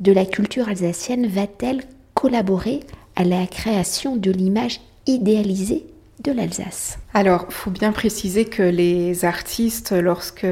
de 0.00 0.12
la 0.12 0.26
culture 0.26 0.68
alsacienne 0.68 1.26
va-t-elle 1.26 1.82
collaborer 2.14 2.80
à 3.16 3.24
la 3.24 3.46
création 3.46 4.16
de 4.16 4.30
l'image 4.30 4.80
idéalisée 5.06 5.84
de 6.22 6.32
l'Alsace? 6.32 6.98
Alors, 7.12 7.46
faut 7.50 7.70
bien 7.70 7.92
préciser 7.92 8.44
que 8.44 8.62
les 8.62 9.24
artistes, 9.24 9.92
lorsque 9.92 10.46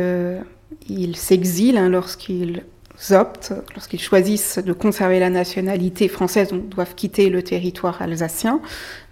ils 0.89 1.17
s'exilent, 1.17 1.79
hein, 1.79 1.89
lorsqu'ils 1.89 2.63
optent, 3.11 3.53
lorsqu'ils 3.75 4.01
choisissent 4.01 4.59
de 4.59 4.73
conserver 4.73 5.19
la 5.19 5.31
nationalité 5.31 6.09
française, 6.09 6.51
doivent 6.53 6.95
quitter 6.95 7.31
le 7.31 7.43
territoire 7.43 8.01
alsacien. 8.01 8.61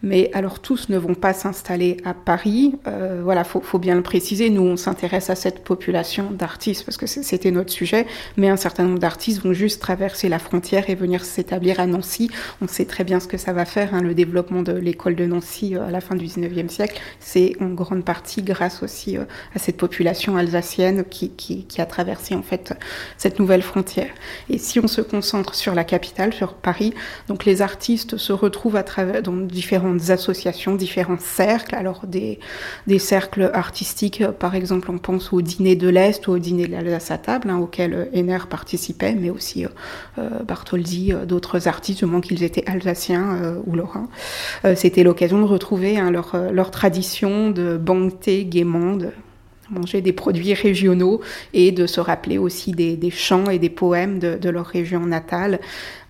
Mais 0.02 0.30
alors 0.32 0.60
tous 0.60 0.88
ne 0.88 0.98
vont 0.98 1.14
pas 1.14 1.32
s'installer 1.32 1.98
à 2.04 2.14
Paris. 2.14 2.74
Euh, 2.86 3.20
voilà, 3.22 3.44
faut, 3.44 3.60
faut 3.60 3.78
bien 3.78 3.94
le 3.94 4.02
préciser. 4.02 4.50
Nous, 4.50 4.62
on 4.62 4.76
s'intéresse 4.76 5.30
à 5.30 5.34
cette 5.34 5.62
population 5.62 6.30
d'artistes 6.30 6.84
parce 6.84 6.96
que 6.96 7.06
c'était 7.06 7.50
notre 7.50 7.70
sujet. 7.70 8.06
Mais 8.36 8.48
un 8.48 8.56
certain 8.56 8.84
nombre 8.84 8.98
d'artistes 8.98 9.42
vont 9.42 9.52
juste 9.52 9.80
traverser 9.80 10.28
la 10.28 10.38
frontière 10.38 10.88
et 10.88 10.94
venir 10.94 11.24
s'établir 11.24 11.80
à 11.80 11.86
Nancy. 11.86 12.30
On 12.62 12.68
sait 12.68 12.86
très 12.86 13.04
bien 13.04 13.20
ce 13.20 13.28
que 13.28 13.36
ça 13.36 13.52
va 13.52 13.64
faire. 13.64 13.94
Hein, 13.94 14.02
le 14.02 14.14
développement 14.14 14.62
de 14.62 14.72
l'école 14.72 15.16
de 15.16 15.26
Nancy 15.26 15.76
euh, 15.76 15.86
à 15.86 15.90
la 15.90 16.00
fin 16.00 16.14
du 16.14 16.26
19e 16.26 16.68
siècle, 16.68 17.00
c'est 17.18 17.56
en 17.60 17.68
grande 17.68 18.04
partie 18.04 18.42
grâce 18.42 18.82
aussi 18.82 19.18
euh, 19.18 19.24
à 19.54 19.58
cette 19.58 19.76
population 19.76 20.36
alsacienne 20.36 21.04
qui, 21.04 21.30
qui, 21.30 21.64
qui 21.64 21.80
a 21.80 21.86
traversé 21.86 22.34
en 22.34 22.42
fait 22.42 22.72
cette 23.18 23.38
nouvelle 23.38 23.62
frontière. 23.62 24.10
Et 24.48 24.58
si 24.58 24.80
on 24.80 24.88
se 24.88 25.00
concentre 25.00 25.54
sur 25.54 25.74
la 25.74 25.84
capitale, 25.84 26.32
sur 26.32 26.54
Paris, 26.54 26.94
donc 27.28 27.44
les 27.44 27.62
artistes 27.62 28.16
se 28.16 28.32
retrouvent 28.32 28.76
à 28.76 28.82
travers 28.82 29.22
dans 29.22 29.36
différents 29.36 29.89
associations, 30.08 30.74
différents 30.74 31.18
cercles. 31.18 31.74
Alors 31.74 32.06
des, 32.06 32.38
des 32.86 32.98
cercles 32.98 33.50
artistiques, 33.54 34.24
par 34.38 34.54
exemple, 34.54 34.90
on 34.90 34.98
pense 34.98 35.32
au 35.32 35.42
dîner 35.42 35.76
de 35.76 35.88
l'Est 35.88 36.26
ou 36.28 36.32
au 36.32 36.38
dîner 36.38 36.66
de 36.66 36.72
l'Alsace 36.72 37.10
à 37.10 37.18
table, 37.18 37.50
hein, 37.50 37.58
auquel 37.58 38.08
Henner 38.12 38.38
participait, 38.48 39.14
mais 39.14 39.30
aussi 39.30 39.64
euh, 39.64 39.68
euh 40.18 40.28
Bartholdi, 40.44 41.12
euh, 41.12 41.24
d'autres 41.24 41.68
artistes, 41.68 42.00
du 42.00 42.06
moins 42.06 42.20
qu'ils 42.20 42.42
étaient 42.42 42.64
alsaciens 42.66 43.36
euh, 43.42 43.60
ou 43.66 43.74
lorrains. 43.74 44.08
C'était 44.74 45.02
l'occasion 45.02 45.40
de 45.40 45.46
retrouver 45.46 45.98
hein, 45.98 46.10
leur, 46.10 46.36
leur 46.52 46.70
tradition 46.70 47.50
de 47.50 47.76
banqueter 47.76 48.44
gaiement, 48.44 48.96
manger 49.70 50.00
des 50.00 50.12
produits 50.12 50.54
régionaux 50.54 51.20
et 51.52 51.72
de 51.72 51.86
se 51.86 52.00
rappeler 52.00 52.38
aussi 52.38 52.72
des, 52.72 52.96
des 52.96 53.10
chants 53.10 53.48
et 53.50 53.58
des 53.58 53.70
poèmes 53.70 54.18
de, 54.18 54.36
de 54.36 54.48
leur 54.48 54.66
région 54.66 55.06
natale. 55.06 55.60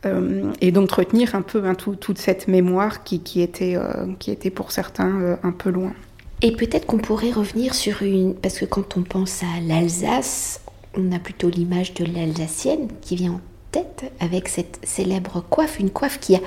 Euh, 0.07 0.51
et 0.63 0.73
d'entretenir 0.73 1.35
un 1.35 1.43
peu 1.43 1.63
hein, 1.67 1.75
toute 1.75 2.17
cette 2.17 2.49
mémoire 2.49 3.05
qui, 3.05 3.21
qui 3.21 3.43
était, 3.43 3.77
euh, 3.77 4.07
qui 4.19 4.31
était 4.31 4.49
pour 4.49 4.73
certains 4.73 5.21
euh, 5.21 5.37
un 5.43 5.53
peu 5.53 5.69
loin. 5.69 5.93
Et 6.41 6.53
peut-être 6.53 6.87
qu'on 6.87 6.97
pourrait 6.97 7.33
revenir 7.33 7.75
sur 7.75 8.03
une... 8.03 8.35
Parce 8.35 8.59
que 8.59 8.65
quand 8.65 8.97
on 8.97 9.03
pense 9.03 9.43
à 9.43 9.61
l'Alsace, 9.61 10.63
on 10.97 11.13
a 11.13 11.19
plutôt 11.19 11.51
l'image 11.51 11.93
de 11.93 12.07
l'Alsacienne 12.07 12.89
qui 13.03 13.17
vient 13.17 13.33
en 13.33 13.41
tête 13.73 14.11
avec 14.21 14.49
cette 14.49 14.81
célèbre 14.85 15.45
coiffe, 15.51 15.79
une 15.79 15.91
coiffe 15.91 16.19
qui 16.19 16.35
a 16.35 16.41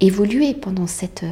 évolué 0.00 0.54
pendant 0.54 0.86
cette, 0.86 1.26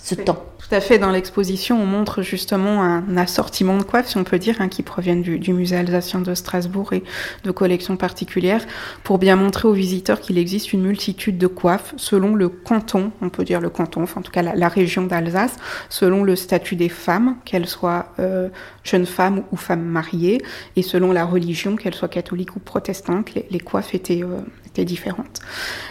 ce 0.00 0.14
temps. 0.14 0.44
Tout 0.68 0.74
à 0.74 0.80
fait. 0.80 0.98
Dans 0.98 1.12
l'exposition, 1.12 1.80
on 1.80 1.86
montre 1.86 2.22
justement 2.22 2.82
un 2.82 3.16
assortiment 3.16 3.78
de 3.78 3.84
coiffes, 3.84 4.08
si 4.08 4.16
on 4.16 4.24
peut 4.24 4.38
dire, 4.38 4.56
hein, 4.60 4.68
qui 4.68 4.82
proviennent 4.82 5.22
du, 5.22 5.52
musée 5.52 5.76
alsacien 5.76 6.20
de 6.20 6.34
Strasbourg 6.34 6.92
et 6.92 7.04
de 7.44 7.50
collections 7.52 7.96
particulières, 7.96 8.66
pour 9.04 9.18
bien 9.18 9.36
montrer 9.36 9.68
aux 9.68 9.72
visiteurs 9.72 10.20
qu'il 10.20 10.38
existe 10.38 10.72
une 10.72 10.82
multitude 10.82 11.38
de 11.38 11.46
coiffes 11.46 11.94
selon 11.98 12.34
le 12.34 12.48
canton, 12.48 13.12
on 13.22 13.28
peut 13.28 13.44
dire 13.44 13.60
le 13.60 13.70
canton, 13.70 14.02
enfin 14.02 14.20
en 14.20 14.22
tout 14.24 14.32
cas 14.32 14.42
la, 14.42 14.68
région 14.68 15.04
d'Alsace, 15.04 15.54
selon 15.88 16.24
le 16.24 16.34
statut 16.34 16.74
des 16.74 16.88
femmes, 16.88 17.36
qu'elles 17.44 17.68
soient 17.68 18.12
euh, 18.18 18.48
jeunes 18.82 19.06
femmes 19.06 19.44
ou 19.52 19.56
femmes 19.56 19.84
mariées, 19.84 20.42
et 20.74 20.82
selon 20.82 21.12
la 21.12 21.24
religion, 21.24 21.76
qu'elles 21.76 21.94
soient 21.94 22.08
catholiques 22.08 22.56
ou 22.56 22.58
protestantes, 22.58 23.34
les, 23.34 23.60
coiffes 23.60 23.94
étaient, 23.94 24.24
euh, 24.24 24.40
étaient 24.66 24.84
différentes. 24.84 25.38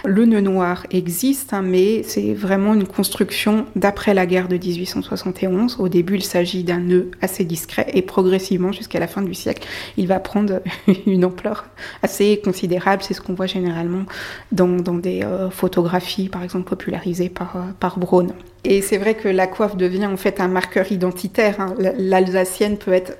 Le 0.03 0.25
nœud 0.25 0.41
noir 0.41 0.85
existe, 0.91 1.53
hein, 1.53 1.61
mais 1.61 2.03
c'est 2.03 2.33
vraiment 2.33 2.73
une 2.73 2.87
construction 2.87 3.67
d'après 3.77 4.13
la 4.13 4.25
guerre 4.25 4.49
de 4.49 4.57
1871. 4.69 5.77
Au 5.79 5.89
début, 5.89 6.15
il 6.15 6.23
s'agit 6.23 6.63
d'un 6.63 6.79
nœud 6.79 7.11
assez 7.21 7.43
discret 7.43 7.87
et 7.93 8.01
progressivement, 8.01 8.71
jusqu'à 8.71 8.99
la 8.99 9.07
fin 9.07 9.21
du 9.21 9.33
siècle, 9.33 9.67
il 9.97 10.07
va 10.07 10.19
prendre 10.19 10.61
une 11.05 11.25
ampleur 11.25 11.65
assez 12.03 12.41
considérable. 12.43 13.03
C'est 13.03 13.13
ce 13.13 13.21
qu'on 13.21 13.33
voit 13.33 13.45
généralement 13.45 14.05
dans, 14.51 14.67
des 14.95 15.23
euh, 15.23 15.49
photographies, 15.49 16.29
par 16.29 16.43
exemple, 16.43 16.67
popularisées 16.67 17.29
par, 17.29 17.55
euh, 17.55 17.59
par 17.79 17.99
Braun. 17.99 18.27
Et 18.63 18.81
c'est 18.81 18.97
vrai 18.97 19.13
que 19.13 19.27
la 19.27 19.47
coiffe 19.47 19.77
devient 19.77 20.07
en 20.07 20.17
fait 20.17 20.39
un 20.39 20.47
marqueur 20.47 20.91
identitaire. 20.91 21.59
Hein. 21.59 21.75
L'alsacienne 21.97 22.77
peut 22.77 22.93
être 22.93 23.17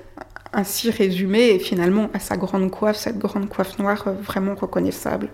ainsi 0.56 0.90
résumé 0.90 1.50
et 1.50 1.58
finalement 1.58 2.10
à 2.14 2.18
sa 2.18 2.36
grande 2.36 2.70
coiffe, 2.70 2.96
cette 2.96 3.18
grande 3.18 3.48
coiffe 3.48 3.78
noire 3.78 4.04
euh, 4.08 4.12
vraiment 4.12 4.54
reconnaissable. 4.54 5.28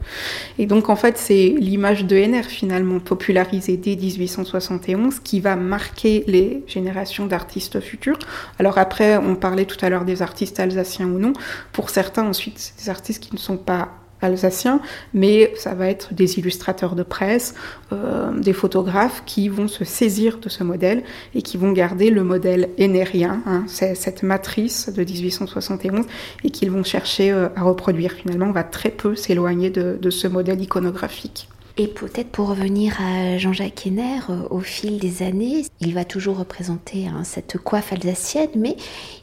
Et 0.58 0.66
donc 0.66 0.90
en 0.90 0.96
fait 0.96 1.16
c'est 1.16 1.54
l'image 1.58 2.04
de 2.04 2.16
NR 2.16 2.44
finalement 2.44 2.98
popularisée 2.98 3.76
dès 3.78 3.96
1871 3.96 5.20
qui 5.20 5.40
va 5.40 5.56
marquer 5.56 6.24
les 6.26 6.64
générations 6.66 7.26
d'artistes 7.26 7.80
futurs. 7.80 8.18
Alors 8.58 8.76
après 8.76 9.16
on 9.16 9.36
parlait 9.36 9.64
tout 9.64 9.82
à 9.82 9.88
l'heure 9.88 10.04
des 10.04 10.20
artistes 10.20 10.60
alsaciens 10.60 11.06
ou 11.06 11.18
non. 11.18 11.32
Pour 11.72 11.88
certains 11.88 12.26
ensuite 12.26 12.74
des 12.78 12.90
artistes 12.90 13.22
qui 13.22 13.32
ne 13.32 13.38
sont 13.38 13.56
pas 13.56 14.01
alsacien, 14.22 14.80
mais 15.14 15.52
ça 15.56 15.74
va 15.74 15.88
être 15.88 16.14
des 16.14 16.38
illustrateurs 16.38 16.94
de 16.94 17.02
presse, 17.02 17.54
euh, 17.92 18.32
des 18.38 18.52
photographes 18.52 19.22
qui 19.26 19.48
vont 19.48 19.68
se 19.68 19.84
saisir 19.84 20.38
de 20.38 20.48
ce 20.48 20.64
modèle 20.64 21.02
et 21.34 21.42
qui 21.42 21.56
vont 21.56 21.72
garder 21.72 22.10
le 22.10 22.24
modèle 22.24 22.70
énérien, 22.78 23.42
hein, 23.46 23.64
cette 23.68 24.22
matrice 24.22 24.90
de 24.92 25.04
1871, 25.04 26.06
et 26.44 26.50
qu'ils 26.50 26.70
vont 26.70 26.84
chercher 26.84 27.32
euh, 27.32 27.48
à 27.56 27.62
reproduire. 27.62 28.12
Finalement, 28.12 28.46
on 28.46 28.52
va 28.52 28.64
très 28.64 28.90
peu 28.90 29.14
s'éloigner 29.14 29.70
de, 29.70 29.98
de 30.00 30.10
ce 30.10 30.28
modèle 30.28 30.60
iconographique. 30.60 31.48
Et 31.78 31.88
peut-être 31.88 32.28
pour 32.28 32.48
revenir 32.48 32.98
à 33.00 33.38
Jean-Jacques 33.38 33.86
Henner, 33.86 34.20
euh, 34.28 34.42
au 34.50 34.60
fil 34.60 34.98
des 34.98 35.22
années, 35.22 35.64
il 35.80 35.94
va 35.94 36.04
toujours 36.04 36.38
représenter 36.38 37.06
hein, 37.06 37.24
cette 37.24 37.56
coiffe 37.56 37.92
alsacienne, 37.92 38.50
mais 38.56 38.76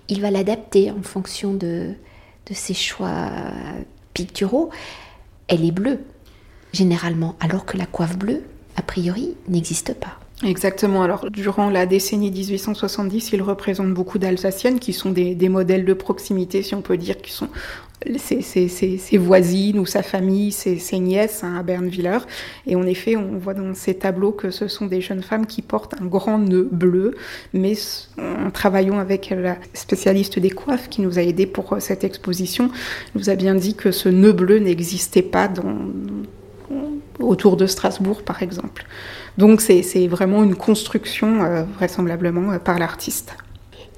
il 0.07 0.21
va 0.21 0.31
l'adapter 0.31 0.89
en 0.89 1.03
fonction 1.03 1.53
de, 1.53 1.93
de 2.47 2.53
ses 2.53 2.73
choix 2.73 3.29
Elle 5.47 5.65
est 5.65 5.71
bleue, 5.71 5.99
généralement, 6.73 7.35
alors 7.39 7.65
que 7.65 7.77
la 7.77 7.85
coiffe 7.85 8.17
bleue, 8.17 8.43
a 8.75 8.81
priori, 8.81 9.35
n'existe 9.47 9.93
pas. 9.93 10.19
Exactement. 10.43 11.03
Alors, 11.03 11.29
durant 11.29 11.69
la 11.69 11.85
décennie 11.85 12.31
1870, 12.31 13.31
il 13.33 13.41
représente 13.41 13.93
beaucoup 13.93 14.19
d'Alsaciennes 14.19 14.79
qui 14.79 14.93
sont 14.93 15.11
des, 15.11 15.35
des, 15.35 15.49
modèles 15.49 15.83
de 15.83 15.93
proximité, 15.93 16.63
si 16.63 16.75
on 16.75 16.81
peut 16.81 16.95
dire, 16.95 17.17
qui 17.17 17.31
sont 17.31 17.49
ses, 18.17 19.17
voisines 19.17 19.79
ou 19.79 19.85
sa 19.85 20.03
famille, 20.03 20.51
ses, 20.51 20.99
nièces 20.99 21.43
hein, 21.43 21.55
à 21.57 21.63
Bernviller. 21.63 22.19
Et 22.65 22.75
en 22.75 22.83
effet, 22.83 23.15
on 23.15 23.37
voit 23.37 23.53
dans 23.53 23.73
ces 23.73 23.95
tableaux 23.95 24.31
que 24.31 24.51
ce 24.51 24.67
sont 24.67 24.85
des 24.85 25.01
jeunes 25.01 25.23
femmes 25.23 25.45
qui 25.45 25.61
portent 25.61 25.95
un 26.01 26.05
grand 26.05 26.37
nœud 26.37 26.69
bleu, 26.71 27.15
mais 27.53 27.73
en 28.17 28.51
travaillant 28.51 28.99
avec 28.99 29.33
la 29.35 29.57
spécialiste 29.73 30.39
des 30.39 30.49
coiffes 30.49 30.89
qui 30.89 31.01
nous 31.01 31.19
a 31.19 31.21
aidés 31.21 31.45
pour 31.45 31.73
euh, 31.73 31.79
cette 31.79 32.03
exposition, 32.03 32.71
nous 33.15 33.29
a 33.29 33.35
bien 33.35 33.55
dit 33.55 33.75
que 33.75 33.91
ce 33.91 34.09
nœud 34.09 34.33
bleu 34.33 34.59
n'existait 34.59 35.21
pas 35.21 35.47
dans, 35.47 35.75
autour 37.19 37.57
de 37.57 37.67
Strasbourg, 37.67 38.23
par 38.23 38.43
exemple. 38.43 38.85
Donc 39.37 39.61
c'est 39.61 40.07
vraiment 40.07 40.43
une 40.43 40.55
construction, 40.55 41.43
euh, 41.43 41.63
vraisemblablement, 41.63 42.51
euh, 42.51 42.59
par 42.59 42.79
l'artiste. 42.79 43.35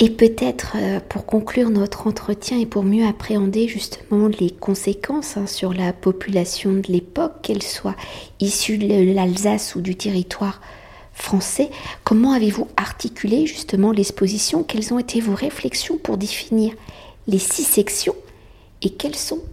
Et 0.04 0.10
peut-être 0.10 0.78
euh, 0.78 1.00
pour 1.00 1.28
conclure 1.28 1.70
notre 1.70 2.08
entretien 2.08 2.58
et 2.58 2.66
pour 2.66 2.82
mieux 2.82 3.06
appréhender 3.06 3.68
justement 3.68 4.28
les 4.28 4.50
conséquences 4.50 5.38
hein, 5.38 5.46
sur 5.46 5.74
la 5.74 5.94
population 5.94 6.74
de 6.74 6.92
l'époque, 6.92 7.34
qu'elle 7.44 7.62
soit 7.62 7.96
issue 8.40 8.80
de 8.80 9.14
l'Alsace 9.14 9.76
ou 9.76 9.82
du 9.82 9.96
territoire 9.96 10.60
français, 11.14 11.70
comment 12.04 12.32
avez-vous 12.32 12.68
articulé 12.78 13.46
justement 13.46 13.92
l'exposition? 13.92 14.64
Quelles 14.64 14.92
ont 14.92 14.98
été 14.98 15.22
vos 15.22 15.36
réflexions 15.36 16.00
pour 16.00 16.18
définir 16.18 16.74
les 17.28 17.38
six 17.38 17.64
sections? 17.64 18.16
Et 18.82 18.90
quelles 18.90 19.16
sont 19.16 19.44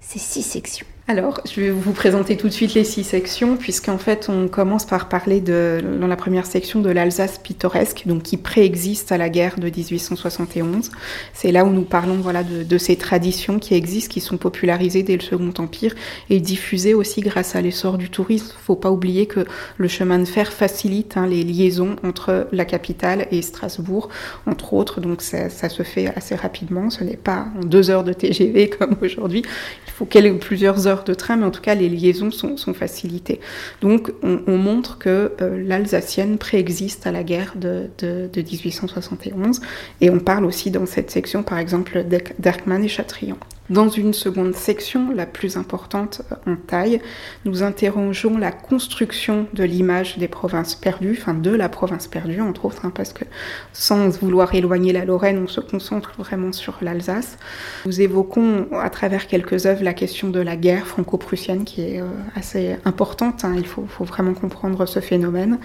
ces 0.00 0.18
six 0.18 0.42
sections? 0.42 0.86
Alors, 1.10 1.40
je 1.44 1.60
vais 1.60 1.70
vous 1.70 1.92
présenter 1.92 2.36
tout 2.36 2.46
de 2.46 2.52
suite 2.52 2.74
les 2.74 2.84
six 2.84 3.02
sections, 3.02 3.56
puisqu'en 3.56 3.98
fait, 3.98 4.28
on 4.28 4.46
commence 4.46 4.84
par 4.84 5.08
parler 5.08 5.40
de, 5.40 5.82
dans 6.00 6.06
la 6.06 6.14
première 6.14 6.46
section 6.46 6.80
de 6.80 6.88
l'Alsace 6.88 7.38
pittoresque, 7.38 8.04
donc 8.06 8.22
qui 8.22 8.36
préexiste 8.36 9.10
à 9.10 9.18
la 9.18 9.28
guerre 9.28 9.58
de 9.58 9.66
1871. 9.66 10.92
C'est 11.34 11.50
là 11.50 11.64
où 11.64 11.70
nous 11.70 11.82
parlons 11.82 12.18
voilà, 12.18 12.44
de, 12.44 12.78
ces 12.78 12.94
traditions 12.94 13.58
qui 13.58 13.74
existent, 13.74 14.12
qui 14.12 14.20
sont 14.20 14.36
popularisées 14.36 15.02
dès 15.02 15.16
le 15.16 15.20
Second 15.20 15.52
Empire 15.58 15.96
et 16.28 16.38
diffusées 16.38 16.94
aussi 16.94 17.22
grâce 17.22 17.56
à 17.56 17.60
l'essor 17.60 17.98
du 17.98 18.08
tourisme. 18.08 18.46
Il 18.50 18.58
ne 18.58 18.62
faut 18.62 18.76
pas 18.76 18.92
oublier 18.92 19.26
que 19.26 19.44
le 19.78 19.88
chemin 19.88 20.20
de 20.20 20.26
fer 20.26 20.52
facilite 20.52 21.16
hein, 21.16 21.26
les 21.26 21.42
liaisons 21.42 21.96
entre 22.04 22.46
la 22.52 22.64
capitale 22.64 23.26
et 23.32 23.42
Strasbourg, 23.42 24.10
entre 24.46 24.74
autres, 24.74 25.00
donc 25.00 25.22
ça, 25.22 25.48
se 25.50 25.82
fait 25.82 26.06
assez 26.14 26.36
rapidement. 26.36 26.88
Ce 26.88 27.02
n'est 27.02 27.16
pas 27.16 27.48
en 27.60 27.64
deux 27.64 27.90
heures 27.90 28.04
de 28.04 28.12
TGV 28.12 28.70
comme 28.78 28.94
aujourd'hui. 29.02 29.42
Il 29.88 29.92
faut 29.92 30.06
plusieurs 30.38 30.86
heures 30.86 30.99
de 31.04 31.14
train, 31.14 31.36
mais 31.36 31.46
en 31.46 31.50
tout 31.50 31.60
cas, 31.60 31.74
les 31.74 31.88
liaisons 31.88 32.30
sont, 32.30 32.56
facilitées. 32.74 33.40
Donc, 33.80 34.12
on, 34.22 34.56
montre 34.56 34.98
que 34.98 35.32
euh, 35.40 35.62
l'Alsacienne 35.62 36.38
préexiste 36.38 37.06
à 37.06 37.12
la 37.12 37.24
guerre 37.24 37.54
de, 37.56 37.90
de, 37.98 38.30
1871. 38.36 39.60
Et 40.00 40.10
on 40.10 40.20
parle 40.20 40.44
aussi 40.44 40.70
dans 40.70 40.86
cette 40.86 41.10
section, 41.10 41.42
par 41.42 41.58
exemple, 41.58 42.04
d'Erkman 42.38 42.82
et 42.84 42.88
Chatrian. 42.88 43.38
Dans 43.70 43.88
une 43.88 44.12
seconde 44.14 44.56
section, 44.56 45.12
la 45.14 45.26
plus 45.26 45.56
importante 45.56 46.22
en 46.44 46.56
taille, 46.56 47.00
nous 47.44 47.62
interrogeons 47.62 48.36
la 48.36 48.50
construction 48.50 49.46
de 49.54 49.62
l'image 49.62 50.18
des 50.18 50.26
provinces 50.26 50.74
perdues, 50.74 51.16
enfin 51.20 51.34
de 51.34 51.52
la 51.52 51.68
province 51.68 52.08
perdue 52.08 52.40
entre 52.40 52.64
autres, 52.64 52.84
hein, 52.84 52.92
parce 52.92 53.12
que 53.12 53.24
sans 53.72 54.08
vouloir 54.08 54.52
éloigner 54.56 54.92
la 54.92 55.04
Lorraine, 55.04 55.38
on 55.38 55.46
se 55.46 55.60
concentre 55.60 56.14
vraiment 56.18 56.50
sur 56.52 56.78
l'Alsace. 56.82 57.38
Nous 57.86 58.00
évoquons 58.00 58.66
à 58.72 58.90
travers 58.90 59.28
quelques 59.28 59.66
œuvres 59.66 59.84
la 59.84 59.94
question 59.94 60.30
de 60.30 60.40
la 60.40 60.56
guerre 60.56 60.88
franco-prussienne 60.88 61.62
qui 61.62 61.82
est 61.82 62.00
euh, 62.00 62.08
assez 62.34 62.76
importante, 62.84 63.44
hein. 63.44 63.54
il 63.56 63.66
faut, 63.66 63.86
faut 63.88 64.04
vraiment 64.04 64.34
comprendre 64.34 64.84
ce 64.86 64.98
phénomène 64.98 65.60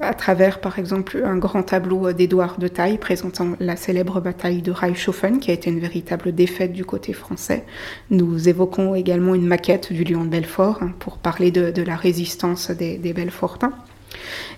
à 0.00 0.14
travers 0.14 0.60
par 0.60 0.78
exemple 0.78 1.22
un 1.24 1.36
grand 1.36 1.62
tableau 1.62 2.12
d'Édouard 2.12 2.58
de 2.58 2.68
Taille 2.68 2.98
présentant 2.98 3.48
la 3.60 3.76
célèbre 3.76 4.20
bataille 4.20 4.62
de 4.62 4.70
Reichshofen 4.70 5.40
qui 5.40 5.50
a 5.50 5.54
été 5.54 5.70
une 5.70 5.80
véritable 5.80 6.32
défaite 6.34 6.72
du 6.72 6.84
côté 6.84 7.12
français. 7.12 7.64
Nous 8.10 8.48
évoquons 8.48 8.94
également 8.94 9.34
une 9.34 9.46
maquette 9.46 9.92
du 9.92 10.04
lion 10.04 10.24
de 10.24 10.30
Belfort 10.30 10.78
hein, 10.82 10.92
pour 10.98 11.18
parler 11.18 11.50
de, 11.50 11.82
la 11.82 11.96
résistance 11.96 12.70
des, 12.70 12.98
Belfortins. 13.12 13.72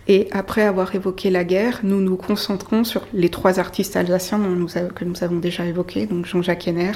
Et 0.09 0.29
après 0.33 0.63
avoir 0.63 0.95
évoqué 0.95 1.31
la 1.31 1.45
guerre, 1.45 1.81
nous 1.83 2.01
nous 2.01 2.17
concentrons 2.17 2.85
sur 2.85 3.07
les 3.13 3.29
trois 3.29 3.59
artistes 3.59 3.97
alsaciens 3.97 4.41
que 4.95 5.05
nous 5.05 5.25
avons 5.25 5.37
déjà 5.37 5.65
évoqués, 5.65 6.07
donc 6.07 6.27
Jean-Jacques 6.27 6.67
Henner, 6.67 6.93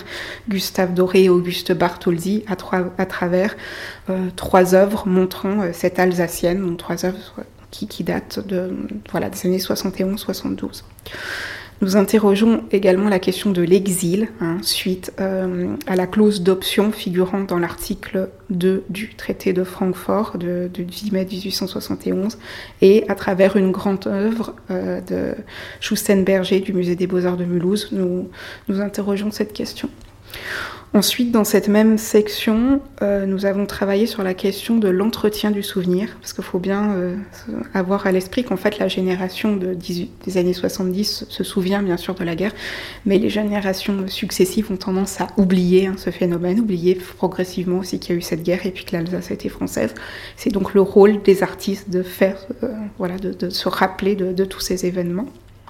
Gustave 0.49 0.95
Doré 0.95 1.25
et 1.25 1.29
Auguste 1.29 1.73
Bartholdi, 1.73 2.45
à, 2.49 2.57
à 2.99 3.07
travers 3.07 3.57
euh, 4.11 4.29
trois 4.37 4.75
œuvres 4.75 5.07
montrant 5.07 5.63
euh, 5.63 5.71
cette 5.73 5.99
alsacienne, 5.99 6.65
donc 6.65 6.79
trois 6.79 7.05
œuvres 7.05 7.45
qui, 7.89 8.05
date 8.05 8.47
de, 8.47 8.71
voilà, 9.11 9.31
des 9.31 9.47
années 9.47 9.59
71-72. 9.59 10.83
Nous 11.81 11.97
interrogeons 11.97 12.65
également 12.71 13.09
la 13.09 13.19
question 13.19 13.51
de 13.51 13.61
l'exil, 13.61 14.29
hein, 14.41 14.59
suite 14.63 15.13
euh, 15.21 15.77
à 15.87 15.97
la 15.97 16.07
clause 16.07 16.43
d'option 16.43 16.93
figurant 16.93 17.41
dans 17.41 17.59
l'article 17.59 18.29
2 18.51 18.85
du 18.89 19.15
traité 19.17 19.53
de 19.53 19.65
Francfort 19.65 20.39
de, 20.39 20.71
10 20.73 21.13
mai 21.13 21.27
1871, 21.31 22.39
et 22.81 23.05
à 23.09 23.15
travers 23.15 23.57
une 23.57 23.73
grande 23.73 24.07
œuvre 24.07 24.55
euh, 24.71 25.01
de 25.01 25.35
Schustenberger 25.81 26.61
du 26.61 26.73
Musée 26.73 26.95
des 26.95 27.09
Beaux-Arts 27.09 27.37
de 27.37 27.45
Mulhouse, 27.45 27.89
nous, 27.91 28.31
nous 28.69 28.81
interrogeons 28.81 29.33
cette 29.33 29.53
question. 29.53 29.91
Ensuite, 30.95 31.33
dans 31.33 31.43
cette 31.43 31.67
même 31.67 31.99
section, 31.99 32.81
euh, 33.03 33.27
nous 33.27 33.47
avons 33.47 33.67
travaillé 33.67 34.07
sur 34.07 34.23
la 34.23 34.33
question 34.33 34.77
de 34.77 34.87
l'entretien 34.87 35.51
du 35.51 35.65
souvenir, 35.65 36.17
parce 36.21 36.33
qu'il 36.33 36.45
faut 36.45 36.61
bien 36.61 36.93
euh, 36.93 37.17
avoir 37.75 38.07
à 38.07 38.13
l'esprit 38.13 38.45
qu'en 38.45 38.57
fait 38.57 38.79
la 38.79 38.87
génération 38.87 39.57
de 39.57 39.75
des 39.75 40.39
années 40.39 40.53
70 40.53 41.27
se 41.29 41.43
souvient 41.43 41.83
bien 41.83 41.97
sûr 41.97 42.15
de 42.15 42.23
la 42.23 42.37
guerre, 42.37 42.53
mais 43.07 43.19
les 43.19 43.29
générations 43.29 44.07
successives 44.07 44.71
ont 44.71 44.77
tendance 44.77 45.21
à 45.21 45.27
oublier 45.37 45.89
hein, 45.89 45.97
ce 45.97 46.11
phénomène, 46.11 46.61
oublier 46.61 46.95
progressivement 46.95 47.79
aussi 47.79 47.99
qu'il 47.99 48.15
y 48.15 48.17
a 48.17 48.19
eu 48.19 48.23
cette 48.23 48.45
guerre 48.45 48.65
et 48.65 48.71
puis 48.71 48.85
que 48.85 48.93
l'Alsace 48.93 49.33
était 49.33 49.49
française. 49.49 49.95
C'est 50.37 50.51
donc 50.51 50.75
le 50.75 50.81
rôle 50.81 51.21
des 51.23 51.43
artistes 51.43 51.91
de 51.91 52.05
faire, 52.05 52.39
euh, 52.63 52.73
voilà, 52.99 53.17
de, 53.19 53.51
se 53.51 53.69
rappeler 53.69 54.15
de 54.15 54.45
tous 54.45 54.61
ces 54.61 54.87
événements. 54.87 55.27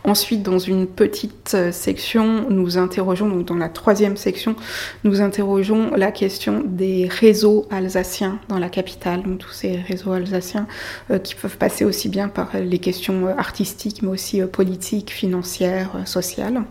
Ensuite, 0.07 0.43
dans 0.43 0.59
une 0.59 0.87
petite 0.87 1.53
euh, 1.55 1.73
section, 1.73 2.51
nous 2.51 2.77
interrogeons, 2.77 3.27
donc 3.27 3.47
dans 3.47 3.55
la 3.55 3.71
troisième 3.71 4.19
section, 4.19 4.55
nous 5.03 5.23
interrogeons 5.23 5.93
la 5.97 6.12
question 6.12 6.62
des 6.62 7.09
réseaux 7.09 7.67
alsaciens 7.71 8.38
dans 8.49 8.59
la 8.59 8.69
capitale, 8.69 9.23
donc 9.23 9.38
tous 9.38 9.53
ces 9.53 9.77
réseaux 9.77 10.12
alsaciens 10.12 10.67
euh, 11.11 11.19
qui 11.19 11.35
peuvent 11.35 11.57
passer 11.57 11.87
aussi 11.87 12.11
bien 12.11 12.29
par 12.29 12.51
les 12.55 12.79
questions 12.79 13.29
euh, 13.29 13.35
artistiques, 13.38 14.03
mais 14.03 14.11
aussi 14.11 14.43
politiques, 14.43 15.11
financières, 15.11 15.97
sociales. 16.05 16.64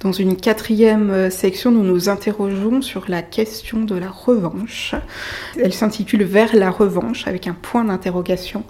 Dans 0.00 0.12
une 0.12 0.36
quatrième 0.36 1.10
euh, 1.10 1.30
section, 1.30 1.70
nous 1.70 1.82
nous 1.82 2.08
interrogeons 2.08 2.82
sur 2.82 3.06
la 3.08 3.22
question 3.22 3.82
de 3.82 3.94
la 3.94 4.10
revanche. 4.10 4.94
Elle 5.62 5.72
s'intitule 5.72 6.24
Vers 6.24 6.54
la 6.54 6.70
revanche 6.70 7.26
avec 7.26 7.46
un 7.46 7.54
point 7.54 7.84
d'interrogation. 7.84 8.64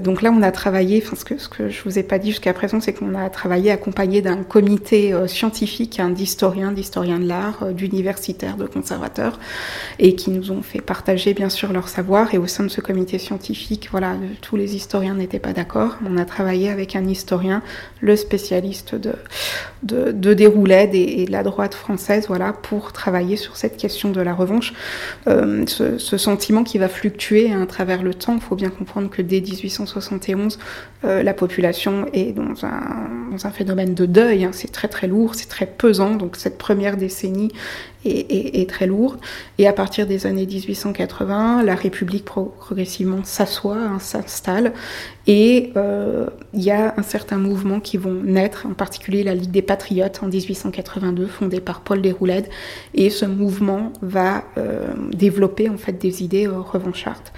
Donc 0.00 0.22
là, 0.22 0.30
on 0.32 0.40
a 0.42 0.52
travaillé, 0.52 1.00
ce 1.00 1.24
que, 1.24 1.36
ce 1.36 1.48
que 1.48 1.68
je 1.68 1.82
vous 1.82 1.98
ai 1.98 2.04
pas 2.04 2.18
dit 2.18 2.30
jusqu'à 2.30 2.52
présent, 2.52 2.80
c'est 2.80 2.92
qu'on 2.92 3.14
a 3.16 3.28
travaillé 3.28 3.70
accompagné 3.72 4.22
d'un 4.22 4.44
comité 4.44 5.12
euh, 5.12 5.26
scientifique, 5.26 6.00
d'historiens, 6.14 6.70
d'historiens 6.70 7.18
de 7.18 7.26
l'art, 7.26 7.62
euh, 7.62 7.72
d'universitaires, 7.72 8.56
de 8.56 8.66
conservateurs, 8.66 9.40
et 9.98 10.14
qui 10.14 10.30
nous 10.30 10.52
ont 10.52 10.62
fait 10.62 10.80
partager 10.80 11.34
bien 11.34 11.48
sûr 11.48 11.72
leur 11.72 11.88
savoir. 11.88 12.34
Et 12.34 12.38
au 12.38 12.46
sein 12.46 12.62
de 12.62 12.68
ce 12.68 12.80
comité 12.80 13.18
scientifique, 13.18 13.88
voilà, 13.90 14.16
tous 14.42 14.56
les 14.56 14.76
historiens 14.76 15.14
n'étaient 15.14 15.38
pas 15.40 15.52
d'accord. 15.52 15.96
On 16.08 16.16
a 16.16 16.24
travaillé 16.24 16.70
avec 16.70 16.94
un 16.94 17.06
historien, 17.06 17.62
le 18.00 18.14
spécialiste 18.16 18.94
de 18.94 20.07
de, 20.08 20.12
de 20.12 20.34
Déroulède 20.34 20.94
et, 20.94 21.24
de 21.24 21.32
la 21.32 21.42
droite 21.42 21.74
française, 21.74 22.26
voilà, 22.28 22.52
pour 22.52 22.92
travailler 22.92 23.36
sur 23.36 23.56
cette 23.56 23.76
question 23.76 24.10
de 24.10 24.20
la 24.20 24.34
revanche. 24.34 24.72
Euh, 25.26 25.64
ce, 25.66 25.98
ce, 25.98 26.16
sentiment 26.16 26.64
qui 26.64 26.78
va 26.78 26.88
fluctuer 26.88 27.52
hein, 27.52 27.62
à 27.62 27.66
travers 27.66 28.02
le 28.02 28.14
temps. 28.14 28.34
Il 28.34 28.40
faut 28.40 28.56
bien 28.56 28.70
comprendre 28.70 29.10
que 29.10 29.22
dès 29.22 29.40
1871, 29.40 30.58
euh, 31.04 31.22
la 31.22 31.34
population 31.34 32.06
est 32.12 32.32
dans 32.32 32.64
un, 32.64 33.30
dans 33.30 33.46
un 33.46 33.50
phénomène 33.50 33.94
de 33.94 34.06
deuil. 34.06 34.44
Hein. 34.44 34.50
C'est 34.52 34.72
très 34.72 34.88
très 34.88 35.06
lourd, 35.06 35.34
c'est 35.34 35.48
très 35.48 35.66
pesant. 35.66 36.16
Donc 36.16 36.36
cette 36.36 36.58
première 36.58 36.96
décennie 36.96 37.52
est, 38.08 38.68
très 38.68 38.86
lourde. 38.86 39.18
Et 39.58 39.66
à 39.66 39.72
partir 39.72 40.06
des 40.06 40.26
années 40.26 40.46
1880, 40.46 41.62
la 41.62 41.74
République 41.74 42.24
progressivement 42.24 43.24
s'assoit, 43.24 43.76
hein, 43.76 43.98
s'installe, 43.98 44.72
et 45.26 45.72
euh, 45.76 46.26
il 46.54 46.62
y 46.62 46.70
a 46.70 46.94
un 46.96 47.02
certain 47.02 47.36
mouvement 47.36 47.80
qui 47.80 47.98
vont 47.98 48.14
naître, 48.22 48.66
en 48.66 48.72
particulier 48.72 49.22
la 49.22 49.34
Ligue 49.34 49.50
des 49.50 49.62
Patriotes 49.62 50.20
en 50.22 50.28
1882, 50.28 51.26
fondée 51.26 51.60
par 51.60 51.82
Paul 51.82 52.00
Déroulède, 52.00 52.46
et 52.94 53.10
ce 53.10 53.26
mouvement 53.26 53.92
va 54.00 54.44
euh, 54.56 54.86
développer 55.12 55.68
en 55.68 55.76
fait 55.76 55.92
des 55.92 56.22
idées 56.22 56.46
euh, 56.46 56.60
revanchardes. 56.60 57.28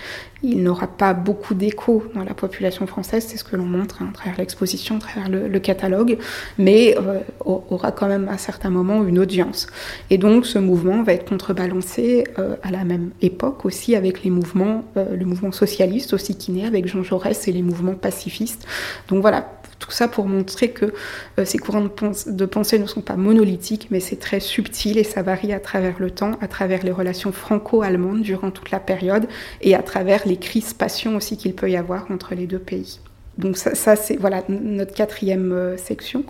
Il 0.43 0.63
n'aura 0.63 0.87
pas 0.87 1.15
beaucoup 1.15 1.55
d'écho 1.55 2.05
dans 2.15 2.25
la 2.25 2.35
population 2.35 2.87
française, 2.87 3.27
c'est 3.29 3.37
ce 3.37 3.45
que 3.45 3.57
l'on 3.57 3.65
montre 3.65 4.03
hein, 4.03 4.09
à 4.11 4.13
travers 4.13 4.39
l'exposition, 4.39 4.97
à 4.97 5.01
travers 5.01 5.29
le, 5.29 5.61
catalogue, 5.61 6.17
mais 6.59 6.97
aura 7.45 7.93
quand 7.93 8.09
même 8.09 8.29
à 8.29 8.39
certains 8.39 8.71
moments 8.71 9.05
une 9.05 9.19
audience. 9.19 9.67
Et 10.09 10.17
donc 10.17 10.47
ce 10.47 10.59
mouvement 10.59 11.03
va 11.03 11.13
être 11.13 11.29
contrebalancé 11.29 12.25
à 12.63 12.71
la 12.71 12.85
même 12.85 13.11
époque 13.21 13.67
aussi 13.67 13.95
avec 13.95 14.25
les 14.25 14.31
mouvements, 14.31 14.85
le 14.97 15.25
mouvement 15.27 15.53
socialiste 15.53 16.15
aussi 16.15 16.37
qui 16.37 16.53
naît 16.53 16.67
avec 16.67 16.87
Jean 16.87 17.03
Jaurès 17.03 17.47
et 17.47 17.53
les 17.53 17.63
mouvements 17.63 17.95
pacifiste. 17.95 18.67
Donc 19.09 19.21
voilà, 19.21 19.60
tout 19.81 19.91
ça 19.91 20.07
pour 20.07 20.27
montrer 20.27 20.71
que 20.71 20.95
euh, 21.39 21.45
ces 21.45 21.59
courants 21.59 21.83
de, 21.83 22.47
pensée 22.47 22.79
ne 22.79 22.87
sont 22.87 23.01
pas 23.01 23.17
monolithiques, 23.17 23.89
mais 23.91 23.99
c'est 23.99 24.21
très 24.21 24.39
subtil 24.39 24.99
et 24.99 25.05
ça 25.05 25.23
varie 25.23 25.53
à 25.53 25.59
travers 25.59 25.99
le 25.99 26.13
temps, 26.13 26.39
à 26.41 26.47
travers 26.47 26.85
les 26.85 26.93
relations 26.93 27.33
franco-allemandes 27.33 28.23
durant 28.23 28.53
toute 28.53 28.71
la 28.71 28.79
période 28.79 29.27
et 29.63 29.75
à 29.75 29.83
travers 29.83 30.27
les 30.27 30.37
crispations 30.37 31.17
aussi 31.17 31.37
qu'il 31.37 31.55
peut 31.55 31.71
y 31.71 31.77
avoir 31.77 32.11
entre 32.11 32.35
les 32.35 32.47
deux 32.47 32.59
pays. 32.59 33.01
Donc 33.41 33.57
ça, 33.57 33.97
c'est 33.97 34.17
voilà 34.17 34.43
notre 34.49 34.93
quatrième 34.95 35.53
euh, 35.53 35.77
section. 35.77 36.25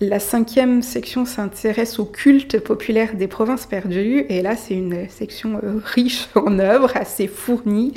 La 0.00 0.18
cinquième 0.18 0.82
section 0.82 1.24
s'intéresse 1.24 1.98
au 1.98 2.04
culte 2.04 2.58
populaire 2.60 3.14
des 3.14 3.28
provinces 3.28 3.66
perdues. 3.66 4.26
Et 4.28 4.42
là 4.42 4.56
c'est 4.56 4.74
une 4.74 5.08
section 5.08 5.60
euh, 5.62 5.80
riche 5.84 6.28
en 6.34 6.58
œuvres, 6.58 6.96
assez 6.96 7.28
fournie, 7.28 7.94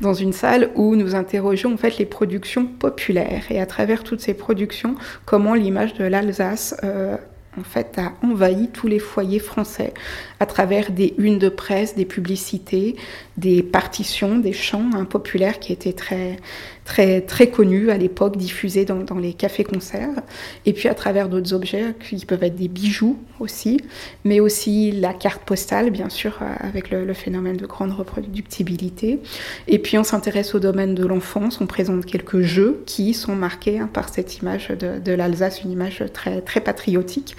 dans 0.00 0.14
une 0.14 0.32
salle 0.32 0.70
où 0.76 0.94
nous 0.96 1.14
interrogeons 1.14 1.74
en 1.74 1.76
fait 1.76 1.98
les 1.98 2.06
productions 2.06 2.66
populaires. 2.66 3.44
Et 3.50 3.60
à 3.60 3.66
travers 3.66 4.04
toutes 4.04 4.20
ces 4.20 4.34
productions 4.34 4.94
comment 5.24 5.54
l'image 5.54 5.94
de 5.94 6.04
l'Alsace 6.04 6.76
euh, 6.84 7.16
en 7.58 7.64
fait, 7.64 7.98
a 7.98 8.12
envahi 8.24 8.68
tous 8.68 8.86
les 8.86 8.98
foyers 8.98 9.38
français. 9.38 9.92
À 10.40 10.46
travers 10.46 10.90
des 10.90 11.14
unes 11.18 11.38
de 11.38 11.50
presse, 11.50 11.94
des 11.94 12.06
publicités, 12.06 12.96
des 13.36 13.62
partitions, 13.62 14.38
des 14.38 14.52
chants 14.52 14.90
hein, 14.94 15.04
populaires 15.04 15.58
qui 15.58 15.72
étaient 15.72 15.92
très, 15.92 16.36
très, 16.84 17.20
très 17.20 17.48
connus 17.48 17.90
à 17.90 17.96
l'époque, 17.96 18.36
diffusés 18.36 18.84
dans, 18.84 19.04
dans 19.04 19.18
les 19.18 19.32
cafés-concerts, 19.32 20.22
et 20.66 20.72
puis 20.72 20.88
à 20.88 20.94
travers 20.94 21.28
d'autres 21.28 21.54
objets 21.54 21.94
qui 22.00 22.24
peuvent 22.26 22.42
être 22.42 22.56
des 22.56 22.68
bijoux 22.68 23.18
aussi, 23.40 23.80
mais 24.24 24.40
aussi 24.40 24.92
la 24.92 25.14
carte 25.14 25.42
postale, 25.44 25.90
bien 25.90 26.08
sûr, 26.08 26.38
avec 26.60 26.90
le, 26.90 27.12
phénomène 27.14 27.56
de 27.56 27.66
grande 27.66 27.92
reproductibilité. 27.92 29.20
Et 29.68 29.78
puis 29.78 29.98
on 29.98 30.04
s'intéresse 30.04 30.54
au 30.54 30.58
domaine 30.58 30.94
de 30.94 31.06
l'enfance, 31.06 31.60
on 31.60 31.66
présente 31.66 32.06
quelques 32.06 32.40
jeux 32.40 32.82
qui 32.86 33.14
sont 33.14 33.36
marqués 33.36 33.78
hein, 33.78 33.88
par 33.92 34.08
cette 34.08 34.38
image 34.38 34.68
de, 34.68 34.98
de 34.98 35.12
l'Alsace, 35.12 35.62
une 35.62 35.70
image 35.70 36.04
très, 36.12 36.40
très 36.40 36.60
patriotique. 36.60 37.36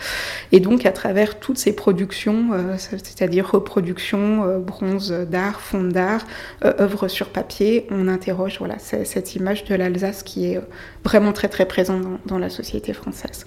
Et 0.51 0.60
donc 0.60 0.86
à 0.86 0.91
travers 0.91 1.39
toutes 1.39 1.58
ces 1.58 1.75
productions, 1.75 2.49
euh, 2.53 2.75
c'est-à-dire 2.77 3.49
reproduction, 3.51 4.43
euh, 4.43 4.60
bronze 4.60 5.12
d'art, 5.12 5.60
fond 5.60 5.83
d'art, 5.91 6.26
euh, 6.63 6.74
œuvres 6.80 7.08
sur 7.08 7.30
papier, 7.30 7.88
on 7.89 8.08
interroge 8.08 8.58
voilà, 8.60 8.78
cette 8.80 9.36
image 9.36 9.65
de 9.65 9.76
l'Alsace 9.76 10.24
qui 10.24 10.46
est 10.46 10.62
vraiment 11.04 11.34
très 11.34 11.50
très 11.50 11.65
présente 11.65 12.04
dans, 12.26 12.38
la 12.38 12.50
société 12.50 12.93
française. 12.93 13.46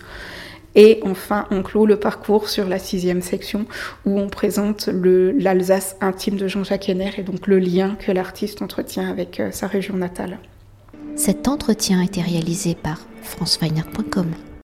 Et 0.74 1.00
enfin, 1.04 1.46
on 1.50 1.62
clôt 1.62 1.86
le 1.86 1.96
parcours 1.96 2.48
sur 2.48 2.68
la 2.68 2.78
sixième 2.78 3.22
section 3.22 3.66
où 4.04 4.18
on 4.18 4.28
présente 4.28 4.88
l'Alsace 4.88 5.96
intime 6.00 6.36
de 6.36 6.48
Jean-Jacques 6.48 6.88
Henner 6.88 7.12
et 7.16 7.22
donc 7.22 7.46
le 7.46 7.58
lien 7.58 7.96
que 7.98 8.12
l'artiste 8.12 8.60
entretient 8.60 9.08
avec 9.08 9.42
sa 9.52 9.66
région 9.66 9.96
natale. 9.96 10.38
Cet 11.16 11.48
entretien 11.48 12.00
a 12.00 12.04
été 12.04 12.20
réalisé 12.20 12.74
par 12.74 13.00
franceweiner.com. 13.22 14.26